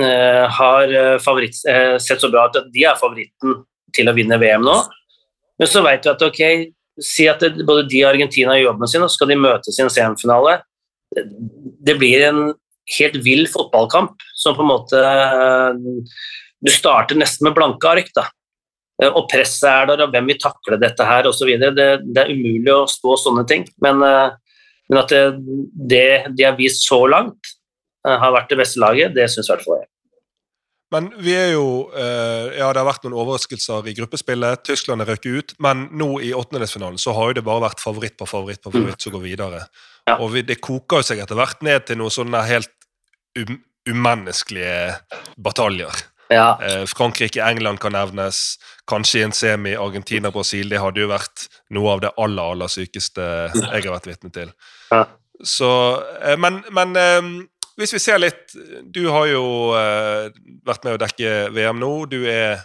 [0.00, 3.60] eh, har eh, favoritt, eh, sett så bra ut at de er favoritten
[3.94, 4.76] til å vinne VM nå.
[5.60, 6.42] Men så vet du at ok,
[7.02, 9.78] si at det, både de og Argentina gjør jobben sin, og så skal de møtes
[9.78, 10.58] i en semifinale.
[11.14, 12.40] Det blir en
[12.98, 14.98] helt vill fotballkamp som på en måte
[16.64, 18.10] Du starter nesten med blanke ark.
[18.16, 18.26] da.
[19.02, 21.48] Og presset er der, og hvem vil takle dette her osv.
[21.58, 23.64] Det, det er umulig å spå sånne ting.
[23.82, 25.24] Men, men at det,
[25.74, 26.06] det,
[26.38, 27.56] de har vist så langt,
[28.06, 29.88] har vært det beste laget, det syns i hvert fall jeg.
[30.94, 34.62] Men vi er jo eh, Ja, det har vært noen overraskelser i gruppespillet.
[34.68, 35.54] Tyskland er røket ut.
[35.64, 39.02] Men nå i åttendedelsfinalen så har jo det bare vært favoritt på favoritt på favoritt
[39.02, 39.64] som går videre.
[40.06, 40.18] Ja.
[40.18, 42.70] Og vi, det koker jo seg etter hvert ned til noen sånne helt
[43.40, 43.56] um,
[43.88, 44.98] umenneskelige
[45.40, 46.04] bataljer.
[46.34, 46.58] Ja.
[46.62, 48.58] Eh, Frankrike-England kan nevnes.
[48.90, 50.68] Kanskje i en semi Argentina-Brasil.
[50.68, 54.50] Det hadde jo vært noe av det aller, aller sykeste jeg har vært vitne til.
[54.90, 55.04] Ja.
[55.44, 55.70] Så,
[56.22, 57.28] eh, men, men eh,
[57.78, 58.52] hvis vi ser litt
[58.94, 61.92] Du har jo vært med å dekke VM nå.
[62.06, 62.62] Du er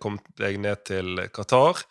[0.00, 1.82] kommet deg ned til Qatar.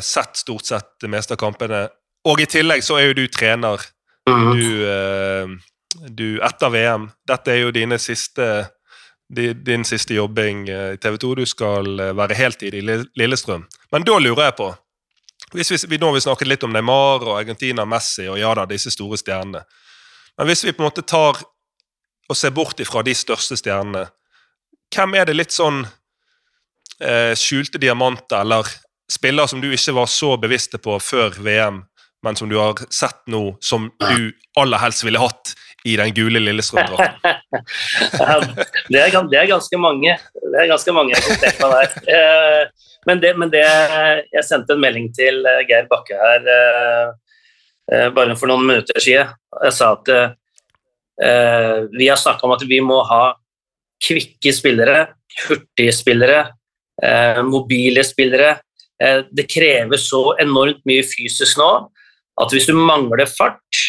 [0.00, 1.82] Sett stort sett det meste av kampene.
[2.24, 3.84] Og i tillegg så er jo du trener.
[4.24, 4.48] Mm.
[4.56, 7.10] Du, du Etter VM.
[7.28, 8.48] Dette er jo dine siste
[9.30, 11.34] din siste jobbing i TV 2.
[11.38, 13.66] Du skal være heltid i Lillestrøm.
[13.92, 14.72] Men da lurer jeg på
[15.54, 18.66] hvis vi, Nå har vi snakket litt om Neymar og Argentina, Messi og ja da,
[18.70, 19.64] disse store stjernene.
[20.38, 21.40] Men hvis vi på en måte tar
[22.30, 24.06] og ser bort ifra de største stjernene,
[24.94, 25.82] hvem er det litt sånn
[27.02, 28.68] eh, skjulte diamanter, eller
[29.10, 31.82] spillere som du ikke var så bevisste på før VM,
[32.22, 35.54] men som du har sett nå, som du aller helst ville hatt
[35.88, 37.40] i den gule Lillestrøm-drakten?
[38.92, 40.16] det, det, er ganske mange.
[40.34, 42.14] Det er ganske mange jeg kan tenke meg der.
[42.16, 43.64] Eh, men det, men det,
[44.28, 49.32] Jeg sendte en melding til eh, Geir Bakke her eh, bare for noen minutter siden.
[49.64, 50.12] Jeg sa at
[51.20, 53.34] vi har snakka om at vi må ha
[54.00, 55.02] kvikke spillere,
[55.42, 56.38] hurtige spillere,
[57.44, 58.54] mobile spillere.
[59.28, 61.68] Det krever så enormt mye fysisk nå
[62.40, 63.79] at hvis du mangler fart,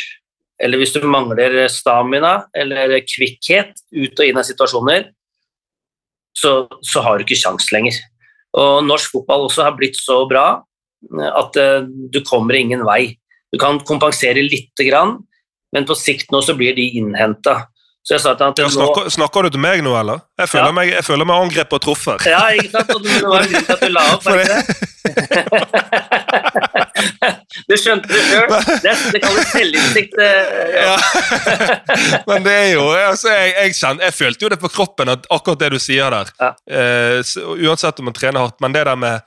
[0.62, 5.10] eller hvis du mangler stamina eller kvikkhet ut og inn av situasjoner,
[6.38, 7.98] så, så har du ikke sjans lenger.
[8.58, 10.62] Og norsk fotball også har blitt så bra
[11.42, 11.58] at
[12.14, 13.16] du kommer ingen vei.
[13.52, 15.18] Du kan kompensere lite grann,
[15.74, 17.66] men på sikt nå så blir de innhenta.
[18.02, 20.24] Så jeg sa til han til Ja, nå snakker, snakker du til meg nå, eller?
[20.42, 20.72] Jeg føler Ja.
[20.74, 22.26] meg, jeg føler meg angrepet og truffet.
[22.26, 22.90] Ja, ikke sant?
[22.96, 24.62] Og det var en at du la opp, var ikke?
[27.68, 28.52] Du skjønte det sjøl.
[28.84, 30.18] Det, det kalles selvinnsikt.
[30.22, 30.96] eh, Ja.
[32.30, 35.26] Men det er jo altså, jeg, jeg, kjenner, jeg følte jo det på kroppen, at
[35.34, 36.32] akkurat det du sier der.
[36.70, 37.22] Eh,
[37.68, 39.22] uansett om man trener hardt, men det der med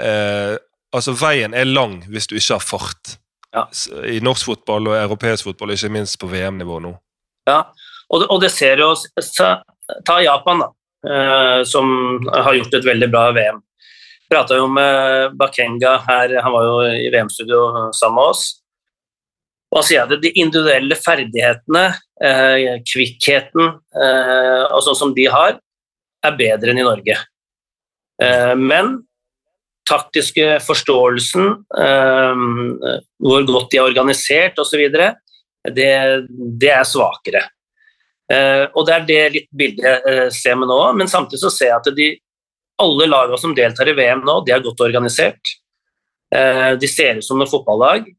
[0.00, 0.56] uh,
[0.94, 3.18] Altså, veien er lang hvis du ikke har fart.
[3.54, 3.66] Ja.
[4.08, 6.94] I norsk fotball og europeisk fotball, ikke minst på VM-nivå nå.
[7.48, 7.62] Ja,
[8.08, 8.92] og det, og det ser jo
[10.04, 10.68] Ta Japan, da,
[11.08, 11.88] eh, som
[12.28, 13.62] har gjort et veldig bra VM.
[14.28, 18.42] Prata jo med Bakenga her, han var jo i VM-studio sammen med oss.
[19.72, 21.86] Og han sier at de individuelle ferdighetene,
[22.24, 25.58] eh, kvikkheten eh, og sånn som de har,
[26.24, 27.16] er bedre enn i Norge.
[28.20, 28.98] Eh, men
[29.88, 31.52] taktiske forståelsen,
[31.84, 32.44] eh,
[33.24, 34.84] hvor godt de er organisert osv.,
[35.76, 35.92] det,
[36.60, 37.44] det er svakere.
[38.28, 41.52] Eh, og det er det litt bildet jeg eh, ser med nå, men samtidig så
[41.52, 42.08] ser jeg at de,
[42.84, 45.54] alle lagene som deltar i VM nå, de er godt organisert.
[46.34, 48.10] Eh, de ser ut som noen fotballag,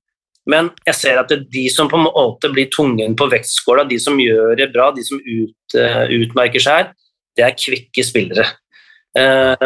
[0.49, 3.85] men jeg ser at det er de som på en måte blir tungen på vektskåla,
[3.85, 6.87] de som gjør det bra, de som ut, utmerker seg her,
[7.37, 8.47] det er kvikke spillere.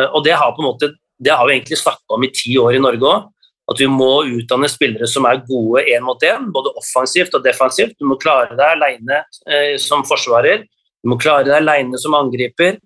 [0.10, 0.90] Og det har, på en måte,
[1.24, 3.30] det har vi egentlig snakka om i ti år i Norge òg.
[3.72, 7.96] At vi må utdanne spillere som er gode én mot én, både offensivt og defensivt.
[8.00, 10.66] Du må klare deg alene eh, som forsvarer,
[11.04, 12.80] du må klare deg alene som angriper.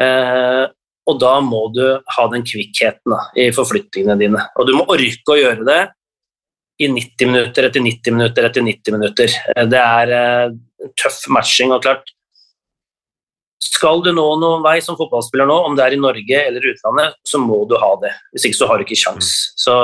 [0.00, 0.66] Eh,
[1.10, 1.82] og da må du
[2.14, 4.44] ha den kvikkheten da, i forflytningene dine.
[4.60, 5.80] Og du må orke å gjøre det
[6.80, 9.36] i 90 minutter etter 90 minutter etter 90 minutter.
[9.56, 10.56] Eh, Det er eh,
[11.00, 11.72] tøff matching.
[11.72, 12.14] og klart
[13.64, 17.18] skal du nå noen vei som fotballspiller nå, om det er i Norge eller utlandet,
[17.28, 18.12] så må du ha det.
[18.32, 19.32] Hvis ikke så har du ikke kjangs.
[19.58, 19.74] Så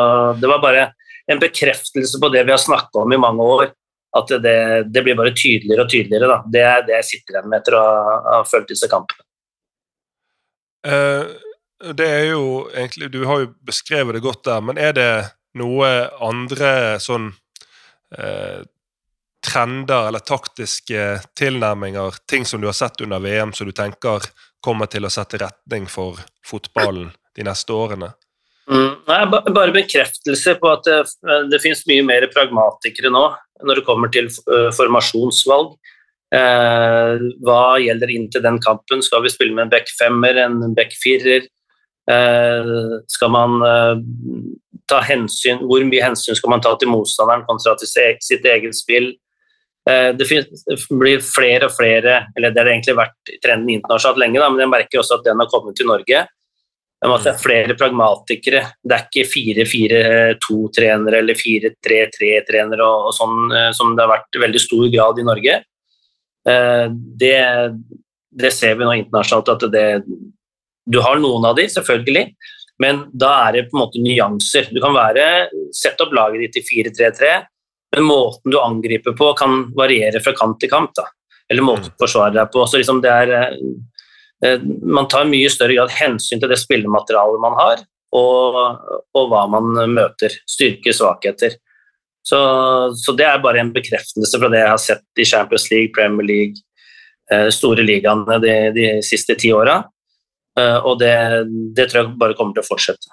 [0.40, 0.86] det var bare
[1.30, 3.72] en bekreftelse på det vi har snakka om i mange år.
[4.16, 4.58] At det,
[4.88, 6.28] det blir bare tydeligere og tydeligere.
[6.30, 6.38] Da.
[6.52, 9.20] Det er det jeg sitter igjen med etter å ha, fulgt disse kampene.
[10.86, 11.36] Uh,
[11.96, 15.10] det er jo egentlig Du har jo beskrevet det godt der, men er det
[15.56, 15.88] noe
[16.20, 17.30] andre sånn
[18.12, 18.60] eh,
[19.46, 21.06] trender eller taktiske
[21.38, 24.26] tilnærminger, ting som du har sett under VM som du tenker
[24.64, 28.12] kommer til å sette retning for fotballen de neste årene?
[28.66, 31.02] Mm, nei, bare bekreftelse på at det,
[31.52, 33.28] det finnes mye mer pragmatikere nå
[33.66, 35.76] når det kommer til eh, formasjonsvalg.
[36.34, 39.04] Eh, hva gjelder inn til den kampen?
[39.04, 41.46] Skal vi spille med en back femmer, en back firer?
[42.10, 42.72] Eh,
[43.10, 43.96] skal man eh,
[44.86, 49.08] ta hensyn Hvor mye hensyn skal man ta til motstanderen kontra til sitt eget spill?
[49.90, 50.26] Eh, det,
[50.90, 54.72] blir flere og flere, eller det har egentlig vært trenden internasjonalt lenge, da, men jeg
[54.72, 56.24] merker også at den har kommet til Norge.
[56.96, 58.62] Det er flere pragmatikere.
[58.82, 64.42] Det er ikke 4-4-2-trenere eller 4-3-3-trenere og, og sånn eh, som det har vært i
[64.42, 65.56] veldig stor grad i Norge.
[66.50, 66.86] Eh,
[67.22, 67.38] Det,
[68.42, 69.88] det ser vi nå internasjonalt at det
[70.86, 72.32] Du har noen av de, selvfølgelig,
[72.82, 74.68] men da er det på en måte nyanser.
[74.70, 77.36] Du kan være, sette opp laget ditt i 4-3-3,
[77.94, 80.90] men måten du angriper på kan variere fra kamp til kamp.
[80.98, 81.06] Da.
[81.52, 82.64] Eller måten du forsvarer deg på.
[82.66, 83.60] Så liksom det er eh,
[84.44, 87.82] Eh, man tar mye større grad hensyn til det spillematerialet man har,
[88.16, 88.58] og,
[89.16, 90.34] og hva man møter.
[90.48, 91.56] Styrker, svakheter.
[92.26, 92.38] Så,
[92.98, 96.26] så det er bare en bekreftelse fra det jeg har sett i Champions League, Premier
[96.26, 96.64] League,
[97.32, 99.82] eh, store ligaene de, de siste ti åra.
[100.56, 101.12] Og det,
[101.76, 103.10] det tror jeg bare kommer til å fortsette.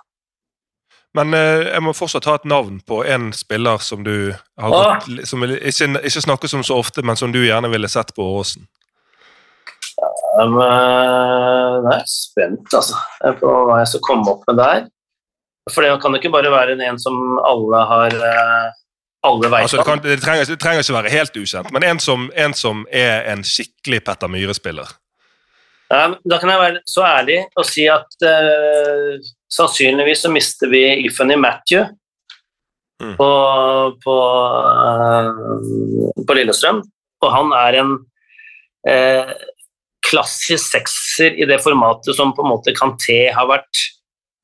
[1.18, 5.28] Men eh, jeg må fortsatt ha et navn på en spiller som du har gått,
[5.30, 8.66] som ikke, ikke snakkes om så ofte, men som du gjerne ville sett på Åråsen.
[10.34, 12.98] Jeg eh, nå er spent altså,
[13.40, 14.88] på hva jeg skal komme opp med der.
[15.72, 18.72] For det kan jo ikke bare være en som alle har eh,
[19.24, 22.02] alle vet Altså, det, kan, det, trenger, det trenger ikke være helt ukjent, men en
[22.04, 24.90] som, en som er en skikkelig Petter Myhre-spiller.
[25.94, 29.22] Ja, da kan jeg være så ærlig og si at eh,
[29.54, 31.90] sannsynligvis så mister vi Ifany Matthew
[33.02, 33.16] Mm.
[33.18, 33.28] på,
[34.04, 34.14] på,
[34.88, 36.78] eh, på Lillestrøm.
[37.26, 37.90] Og han er en
[38.88, 39.32] eh,
[40.06, 43.82] klassisk sekser i det formatet som på en måte Kanté har vært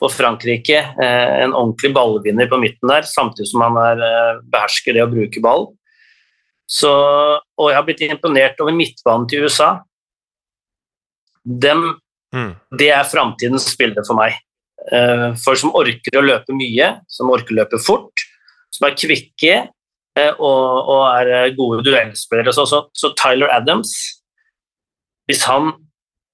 [0.01, 0.81] på Frankrike.
[0.81, 5.11] Eh, en ordentlig ballvinner på midten der, samtidig som han er, eh, behersker det å
[5.13, 5.69] bruke ball.
[6.67, 9.77] Så, og jeg har blitt imponert over midtbanen til USA.
[11.45, 11.99] Dem
[12.33, 12.55] Mm.
[12.77, 14.35] det er framtidens bilde for meg.
[14.87, 18.23] Eh, Folk som orker å løpe mye, som orker å løpe fort,
[18.73, 22.53] som er kvikke eh, og, og er eh, gode duellspillere.
[22.55, 23.91] Så, sånn, så, så, Tyler Adams,
[25.29, 25.63] hvis han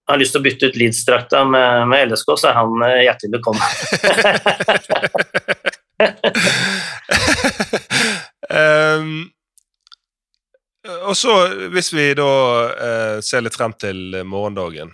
[0.10, 3.69] har lyst til å bytte ut Leeds-drakta med, med, LSK, så er han hjertelig velkommen.
[8.53, 9.15] um,
[11.10, 11.34] og så,
[11.73, 12.29] hvis vi da
[12.69, 14.93] uh, ser litt frem til morgendagen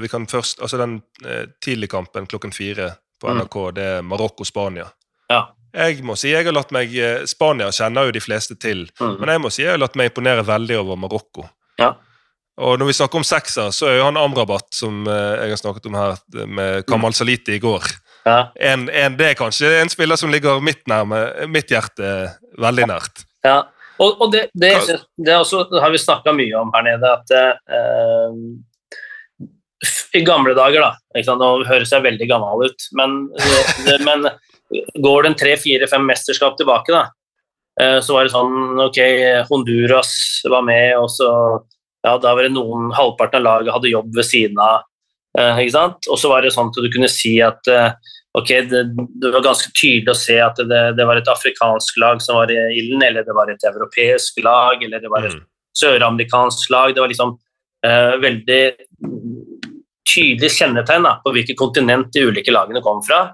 [0.00, 3.38] vi kan først, altså Den eh, tidligkampen klokken fire på Mm.
[3.40, 4.86] NRK, det er Marokko-Spania.
[5.30, 5.42] Ja.
[5.74, 9.16] Jeg må si jeg har latt meg eh, Spania kjenner jo de fleste til, Mm.
[9.20, 11.48] men jeg må si jeg har latt meg imponere veldig over Marokko.
[11.80, 11.94] Ja.
[12.58, 15.56] Og når vi snakker om sekser, så er jo han Amrabat, som eh, jeg har
[15.62, 17.82] snakket om her, med Kamal Saliti i går
[18.26, 18.52] ja.
[18.60, 22.12] en, en, Det er kanskje en spiller som ligger mitt, nærme, mitt hjerte
[22.58, 23.24] veldig nært.
[23.44, 23.64] Ja,
[23.98, 27.34] og, og det, det, det, det, også, har vi snakka mye om her nede, at
[27.34, 28.38] eh,
[30.14, 31.42] i gamle dager, da ikke sant?
[31.42, 33.16] Nå høres jeg veldig gammel ut, men,
[33.86, 34.26] det, men
[35.04, 37.04] går det en tre, fire, fem mesterskap tilbake, da,
[37.82, 38.98] eh, så var det sånn Ok,
[39.50, 40.14] Honduras
[40.50, 41.30] var med, og så
[42.04, 44.82] ja, da var det noen Halvparten av laget hadde jobb ved siden av.
[45.38, 46.08] eh, ikke sant?
[46.12, 47.94] Og så var det sånn at du kunne si at eh,
[48.36, 48.82] ok, det,
[49.22, 52.50] det var ganske tydelig å se at det, det var et afrikansk lag som var
[52.52, 55.44] i ilden, eller det var et europeisk lag, eller det var et Mm.
[55.78, 56.92] søramerikansk lag.
[56.94, 57.32] Det var liksom
[57.86, 58.60] uh, veldig
[60.08, 63.26] tydelig kjennetegn på hvilket kontinent de ulike lagene kom fra.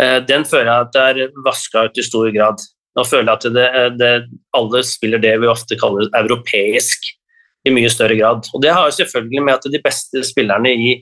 [0.00, 2.64] Eh, den føler jeg at det er vaska ut i stor grad.
[2.96, 3.68] Nå føler jeg at det,
[4.00, 4.12] det,
[4.56, 7.10] alle spiller det vi ofte kaller europeisk
[7.66, 8.48] i mye større grad.
[8.54, 10.96] Og det har jo selvfølgelig med at de beste spillerne i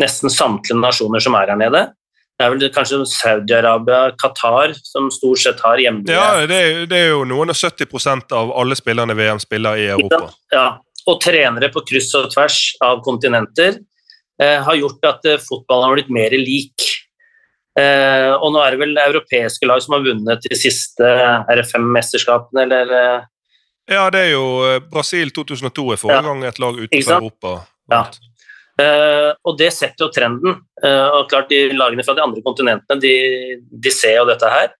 [0.00, 1.88] nesten samtlige nasjoner som er her nede,
[2.40, 6.06] det er vel kanskje Saudi-Arabia, Qatar, som stort sett har hjemme.
[6.08, 9.90] Ja, det er, det er jo noen og 70% av alle spillerne VM spiller i
[9.92, 10.30] Europa.
[10.54, 13.82] Ja, og trenere på kryss og tvers av kontinenter eh,
[14.40, 16.86] har gjort at eh, fotballen har blitt mer lik.
[17.78, 21.06] Eh, og nå er det vel europeiske lag som har vunnet de siste
[21.50, 23.26] RFM-mesterskapene, eller,
[23.90, 26.22] Ja, det er jo eh, Brasil 2002 er forrige Ja.
[26.22, 27.16] gang et lag utenfor?
[27.16, 27.54] Europa.
[27.90, 28.02] Ja.
[28.80, 30.60] Eh, og det setter jo trenden.
[30.82, 33.14] Eh, og klart De lagene fra de andre kontinentene de,
[33.70, 34.70] de ser jo dette her.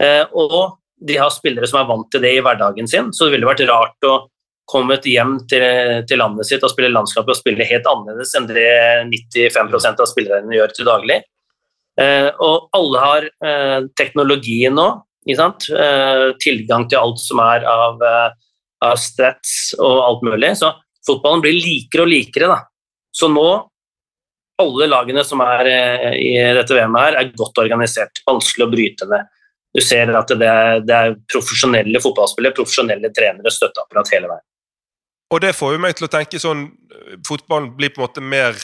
[0.00, 3.34] Eh, og de har spillere som er vant til det i hverdagen sin, så det
[3.36, 4.28] ville vært rart å
[4.68, 5.64] komme hjem til,
[6.08, 8.68] til landet sitt og spiller landskapet og spiller helt annerledes enn det
[9.10, 11.18] 95% av spillerne gjør til daglig.
[12.00, 14.88] Eh, og alle har eh, teknologien nå?
[15.24, 18.32] Eh, tilgang til alt som er av, eh,
[18.84, 20.56] av stats og alt mulig.
[20.60, 20.72] Så
[21.06, 22.48] fotballen blir likere og likere.
[22.48, 22.60] da.
[23.12, 23.48] Så nå,
[24.60, 28.20] alle lagene som er eh, i dette VM-et her, er godt organisert.
[28.26, 29.30] Vanskelig å bryte ned.
[29.74, 34.46] Du ser at det er, det er profesjonelle fotballspillere, profesjonelle trenere, støtteapparat hele veien.
[35.34, 38.22] Og det får jo meg til å tenke sånn eh, Fotballen blir på en måte
[38.22, 38.58] mer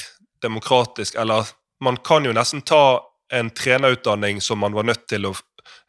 [0.44, 1.48] demokratisk, eller
[1.84, 3.00] man kan jo nesten ta
[3.32, 5.32] en trenerutdanning som man var nødt til å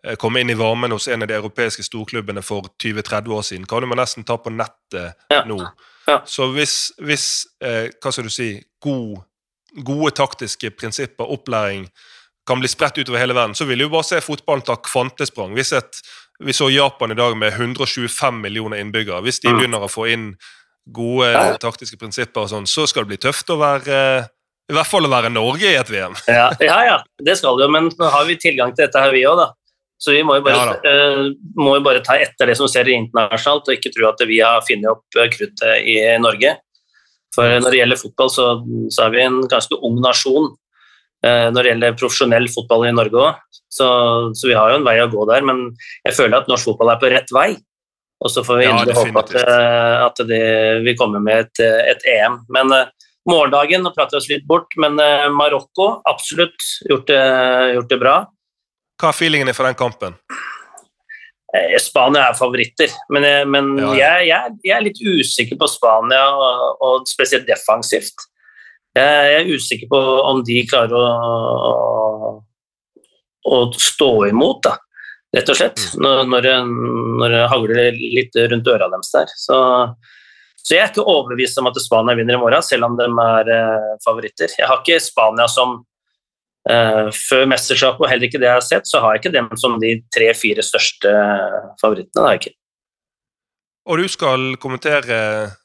[0.05, 3.67] eh, komme inn i varmen hos en av de europeiske storklubbene for 20-30 år siden,
[3.69, 5.43] kan man nesten ta på nettet Ja.
[5.49, 5.59] nå.
[6.07, 6.19] Ja.
[6.25, 7.27] Så hvis, hvis
[7.63, 8.49] eh, hva skal du si,
[8.83, 9.21] god,
[9.85, 11.85] gode taktiske prinsipper, opplæring,
[12.49, 15.53] kan bli spredt utover hele verden, så vil jo bare se fotballen ta kvantesprang.
[15.55, 15.99] Hvis et,
[16.41, 19.21] vi så Japan i dag med 125 millioner innbyggere.
[19.21, 19.59] Hvis de Mm.
[19.59, 20.25] begynner å få inn
[20.87, 21.57] gode Ja.
[21.61, 24.29] taktiske prinsipper, og sånn, så skal det bli tøft å være
[24.71, 26.13] I hvert fall å være Norge i et VM.
[26.31, 29.11] Ja, ja, ja, det skal det jo, men nå har vi tilgang til dette her,
[29.11, 29.49] vi òg, da.
[29.99, 31.25] Så vi må jo, bare, eh,
[31.59, 34.63] må jo bare ta etter det som ser internasjonalt, og ikke tro at vi har
[34.65, 36.55] funnet opp eh, kruttet i Norge.
[37.35, 38.45] For når det gjelder fotball, så,
[38.89, 40.49] så er vi en ganske ung nasjon.
[41.23, 43.35] eh, når det gjelder profesjonell fotball i Norge òg.
[43.69, 43.85] Så,
[44.33, 45.67] så vi har jo en vei å gå der, men
[46.07, 47.51] jeg føler at norsk fotball er på rett vei.
[48.21, 50.43] Og så får vi Ja, inderlig håpe at, eh, at det
[50.85, 52.37] vil komme med et, eh, et EM.
[52.53, 52.85] Men uh,
[53.29, 57.21] morgendagen, nå prater vi oss litt bort, men uh, Marokko absolutt gjort det,
[57.77, 58.15] gjort det bra.
[59.01, 60.19] Hva er feelingene for den kampen?
[61.83, 63.95] Spania er favoritter, men, men Ja, ja.
[63.97, 68.29] Jeg, jeg, jeg er litt usikker på Spania, og, og spesielt defensivt.
[68.95, 72.31] Jeg, er usikker på om de klarer å,
[73.47, 74.77] å stå imot, da,
[75.35, 76.01] rett og slett, Mm.
[76.03, 76.55] når, når, det,
[77.21, 79.31] når det hagler litt rundt øra deres der.
[79.39, 79.59] Så,
[80.61, 83.51] så jeg er ikke overbevist om at Spania vinner i morgen, selv om de er
[83.55, 84.51] eh, favoritter.
[84.59, 85.77] Jeg har ikke Spania som
[86.69, 89.49] eh, før mesterskapet, og heller ikke det jeg har sett, så har jeg ikke dem
[89.57, 91.15] som de tre-fire største
[91.81, 92.11] favorittene.
[92.19, 92.57] Det har jeg ikke.
[93.89, 95.15] Og du skal kommentere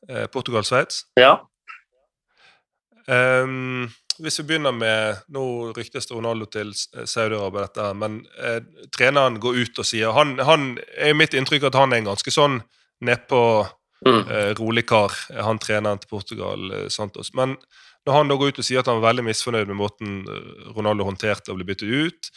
[0.09, 1.03] eh, Portugal-Sveits.
[1.21, 1.35] Ja.
[3.13, 3.91] Ehm,
[4.23, 8.61] hvis vi begynner med Nå ryktes det Ronaldo til Saudi-Arabia, dette, men eh,
[8.95, 12.33] treneren går ut og sier han, han er mitt inntrykk at han er en ganske
[12.35, 12.61] sånn
[13.05, 13.43] nedpå
[14.05, 14.29] Mm.
[14.29, 17.33] eh, rolig kar, han treneren til Portugal, eh, Santos.
[17.35, 17.57] Men
[18.07, 20.69] når han da går ut og sier at han var veldig misfornøyd med måten eh,
[20.77, 22.31] Ronaldo håndterte å bli byttet ut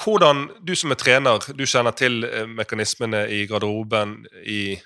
[0.00, 4.78] hvordan, Du som er trener, du kjenner til eh, mekanismene i garderoben, i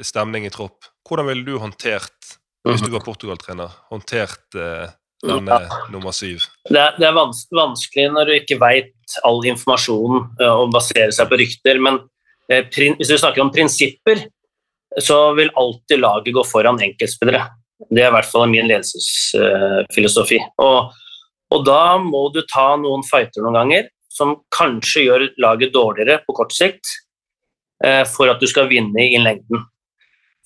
[0.00, 0.88] stemning i tropp.
[1.06, 4.88] Hvordan ville du håndtert, hvis du var Portugal-trener, håndtert eh,
[5.24, 5.60] denne
[5.92, 6.46] nummer syv?
[6.68, 11.12] Det er, det er vans vanskelig når du ikke veit all informasjonen eh, og baserer
[11.14, 12.00] seg på rykter, men
[12.50, 14.26] eh, hvis du snakker om prinsipper,
[14.98, 17.44] så vil alltid laget gå foran enkeltspillere.
[17.88, 20.40] Det er i hvert fall min ledelsesfilosofi.
[20.60, 20.90] Og,
[21.54, 26.34] og da må du ta noen fighter noen ganger som kanskje gjør laget dårligere på
[26.36, 26.96] kort sikt,
[27.84, 29.64] eh, for at du skal vinne i lengden.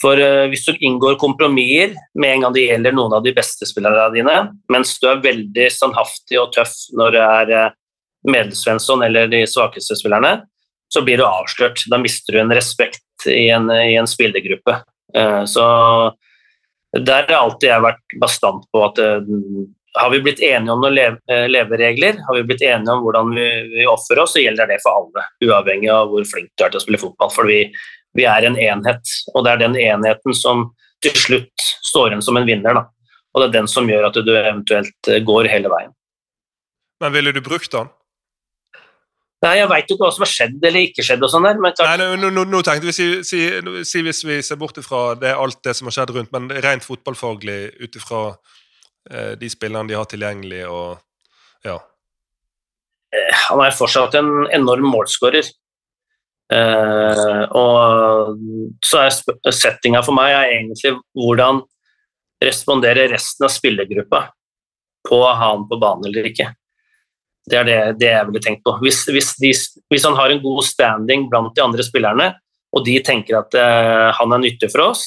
[0.05, 3.69] For uh, hvis du inngår kompromisser med en gang det gjelder noen av de beste
[3.69, 4.37] spillerne dine,
[4.73, 7.71] mens du er veldig standhaftig og tøff når du er uh,
[8.29, 10.43] Medelsvensson eller de svakeste spillerne,
[10.93, 11.87] så blir du avslørt.
[11.91, 14.77] Da mister du en respekt i en, i en spillergruppe.
[15.17, 15.65] Uh, så
[16.95, 19.01] der har alltid jeg vært bastant på at
[19.95, 21.19] har vi blitt enige om noen
[21.51, 25.25] leveregler, har vi blitt enige om hvordan vi, vi oss, så gjelder det for alle,
[25.43, 27.31] uavhengig av hvor flink du er til å spille fotball.
[27.35, 27.61] For vi,
[28.15, 30.69] vi er en enhet, og det er den enheten som
[31.05, 32.79] til slutt står igjen som en vinner.
[32.79, 32.87] Da.
[33.35, 35.93] Og det er den som gjør at du eventuelt eh, går hele veien.
[37.03, 37.91] Men ville du brukt den?
[39.45, 41.25] Nei, Jeg veit jo ikke hva som har skjedd eller ikke skjedd.
[41.27, 43.41] og sånn der, men Nei, nå, nå, nå, tenkte vi si, si,
[43.85, 46.87] si, hvis vi ser bort fra det, alt det som har skjedd rundt, men rent
[46.87, 48.23] fotballfaglig ut ifra
[49.11, 51.03] eh, de spillerne de har tilgjengelig og
[51.67, 51.77] ja.
[53.13, 55.51] Eh, han er fortsatt en enorm målskårer.
[56.53, 61.63] Uh, og så er settinga for meg er egentlig hvordan
[62.45, 64.27] respondere resten av spillergruppa
[65.09, 66.51] på å ha han på banen eller ikke.
[67.49, 68.77] Det er det, det jeg ville tenkt på.
[68.85, 69.51] Hvis, hvis, de,
[69.93, 72.31] hvis, han har en god standing blant de andre spillerne,
[72.75, 75.05] og de tenker at uh, han er nyttig for oss,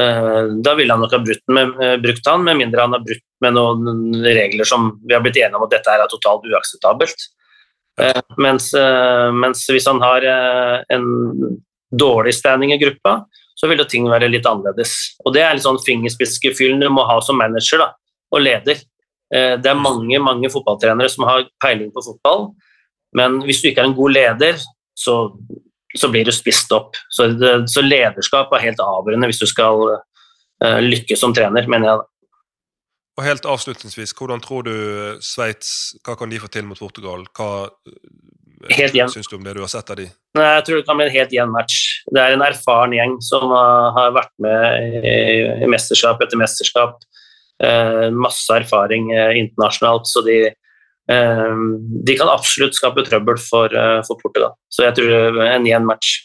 [0.00, 3.24] uh, da ville han nok ha brukt, med, brukt, han, med mindre han har brutt
[3.44, 7.28] med noen regler som vi har blitt enige om at dette er totalt uakseptabelt.
[8.00, 11.04] Eh, mens, eh, mens, hvis han har eh, en
[11.94, 13.20] dårlig standing i gruppa,
[13.54, 14.94] så vil jo ting være litt annerledes.
[15.24, 17.92] Og Det er litt sånn fingerspitzgefühlen du må ha som manager da,
[18.34, 18.82] og leder.
[19.34, 22.44] Det er mange mange fotballtrenere som har peiling på fotball,
[23.16, 24.58] men hvis du ikke er en god leder,
[24.94, 25.14] så,
[25.96, 26.98] så blir du spist opp.
[27.10, 31.88] Så, det, så, lederskap er helt avgjørende hvis du skal uh, lykkes som trener, mener
[31.88, 32.02] jeg.
[32.02, 32.13] da.
[33.14, 34.74] Og helt avslutningsvis, Hvordan tror du
[35.22, 37.26] Sveits Hva kan de få til mot Portugal?
[37.36, 37.68] Hva
[38.74, 40.08] helt syns du om det du har sett av de?
[40.38, 41.80] Nei, jeg tror det kan bli en helt jevn match.
[42.10, 47.04] Det er en erfaren gjeng som har vært med i, mesterskap etter mesterskap.
[47.62, 50.38] Eh, masse erfaring eh, internasjonalt, så de,
[51.12, 51.58] eh,
[52.08, 53.76] de kan absolutt skape trøbbel for,
[54.08, 54.56] for Portugal.
[54.72, 56.16] Så jeg tror en jevn match.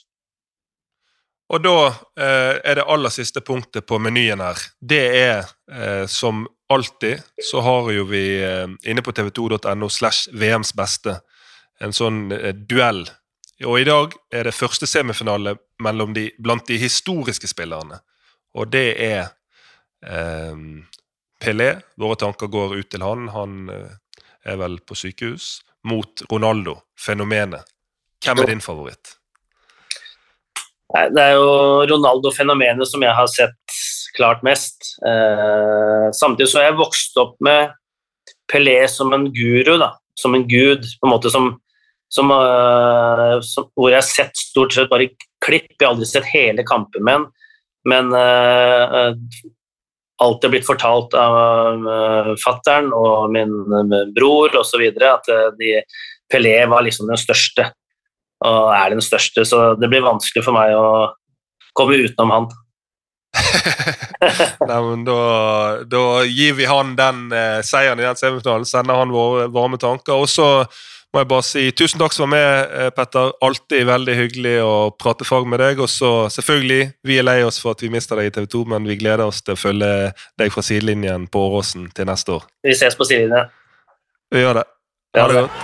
[1.50, 4.60] Og da eh, er det aller siste punktet på menyen her.
[4.80, 10.74] Det er eh, som alltid så har jo vi eh, inne på tv2.no slash VMs
[10.78, 11.20] beste
[11.80, 13.05] en sånn eh, duell.
[13.67, 17.99] Og i dag er det første semifinale mellom de, blant de historiske spillerne.
[18.55, 19.32] Og det er
[20.05, 20.55] eh,
[21.39, 21.72] Pelé.
[21.99, 23.28] Våre tanker går ut til han.
[23.36, 25.59] Han eh, er vel på sykehus.
[25.88, 27.67] Mot Ronaldo, fenomenet.
[28.24, 29.15] Hvem er din favoritt?
[30.89, 33.76] Det er jo Ronaldo-fenomenet som jeg har sett
[34.18, 34.95] klart mest.
[35.05, 37.76] Eh, samtidig så har jeg vokst opp med
[38.49, 39.93] Pelé som en guru, da.
[40.18, 41.51] som en gud, på en måte som,
[42.12, 45.12] som, uh, som Hvor jeg har sett stort sett bare
[45.43, 47.30] klipp, jeg har aldri sett hele kampen ham,
[47.88, 49.14] men uh,
[50.20, 53.53] alt er blitt fortalt av uh, fattern og min
[54.16, 54.84] bror osv.
[54.89, 55.30] at
[55.62, 55.78] de,
[56.30, 57.70] Pelé var liksom den største,
[58.45, 60.89] og er den største, så det blir vanskelig for meg å
[61.78, 62.51] komme utenom han.
[64.70, 65.20] Nei, men da,
[65.88, 68.68] da, gir vi han den eh, seieren i den semifinalen.
[68.68, 70.20] Sender han våre varme tanker.
[70.20, 70.47] Og så
[71.14, 73.32] må jeg bare si tusen takk som var med, eh, Petter.
[73.45, 75.82] Alltid veldig hyggelig å prate fag med deg.
[75.82, 78.66] Og så selvfølgelig, vi er lei oss for at vi mister deg i TV 2,
[78.76, 79.93] men vi gleder oss til å følge
[80.39, 82.50] deg fra sidelinjen på Åråsen til neste år.
[82.66, 83.50] Vi ses på sidelinjen.
[84.30, 84.68] Vi gjør det.
[85.18, 85.64] Ha det godt.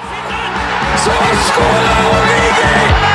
[1.05, 1.19] Så
[1.49, 3.14] skåler Origi!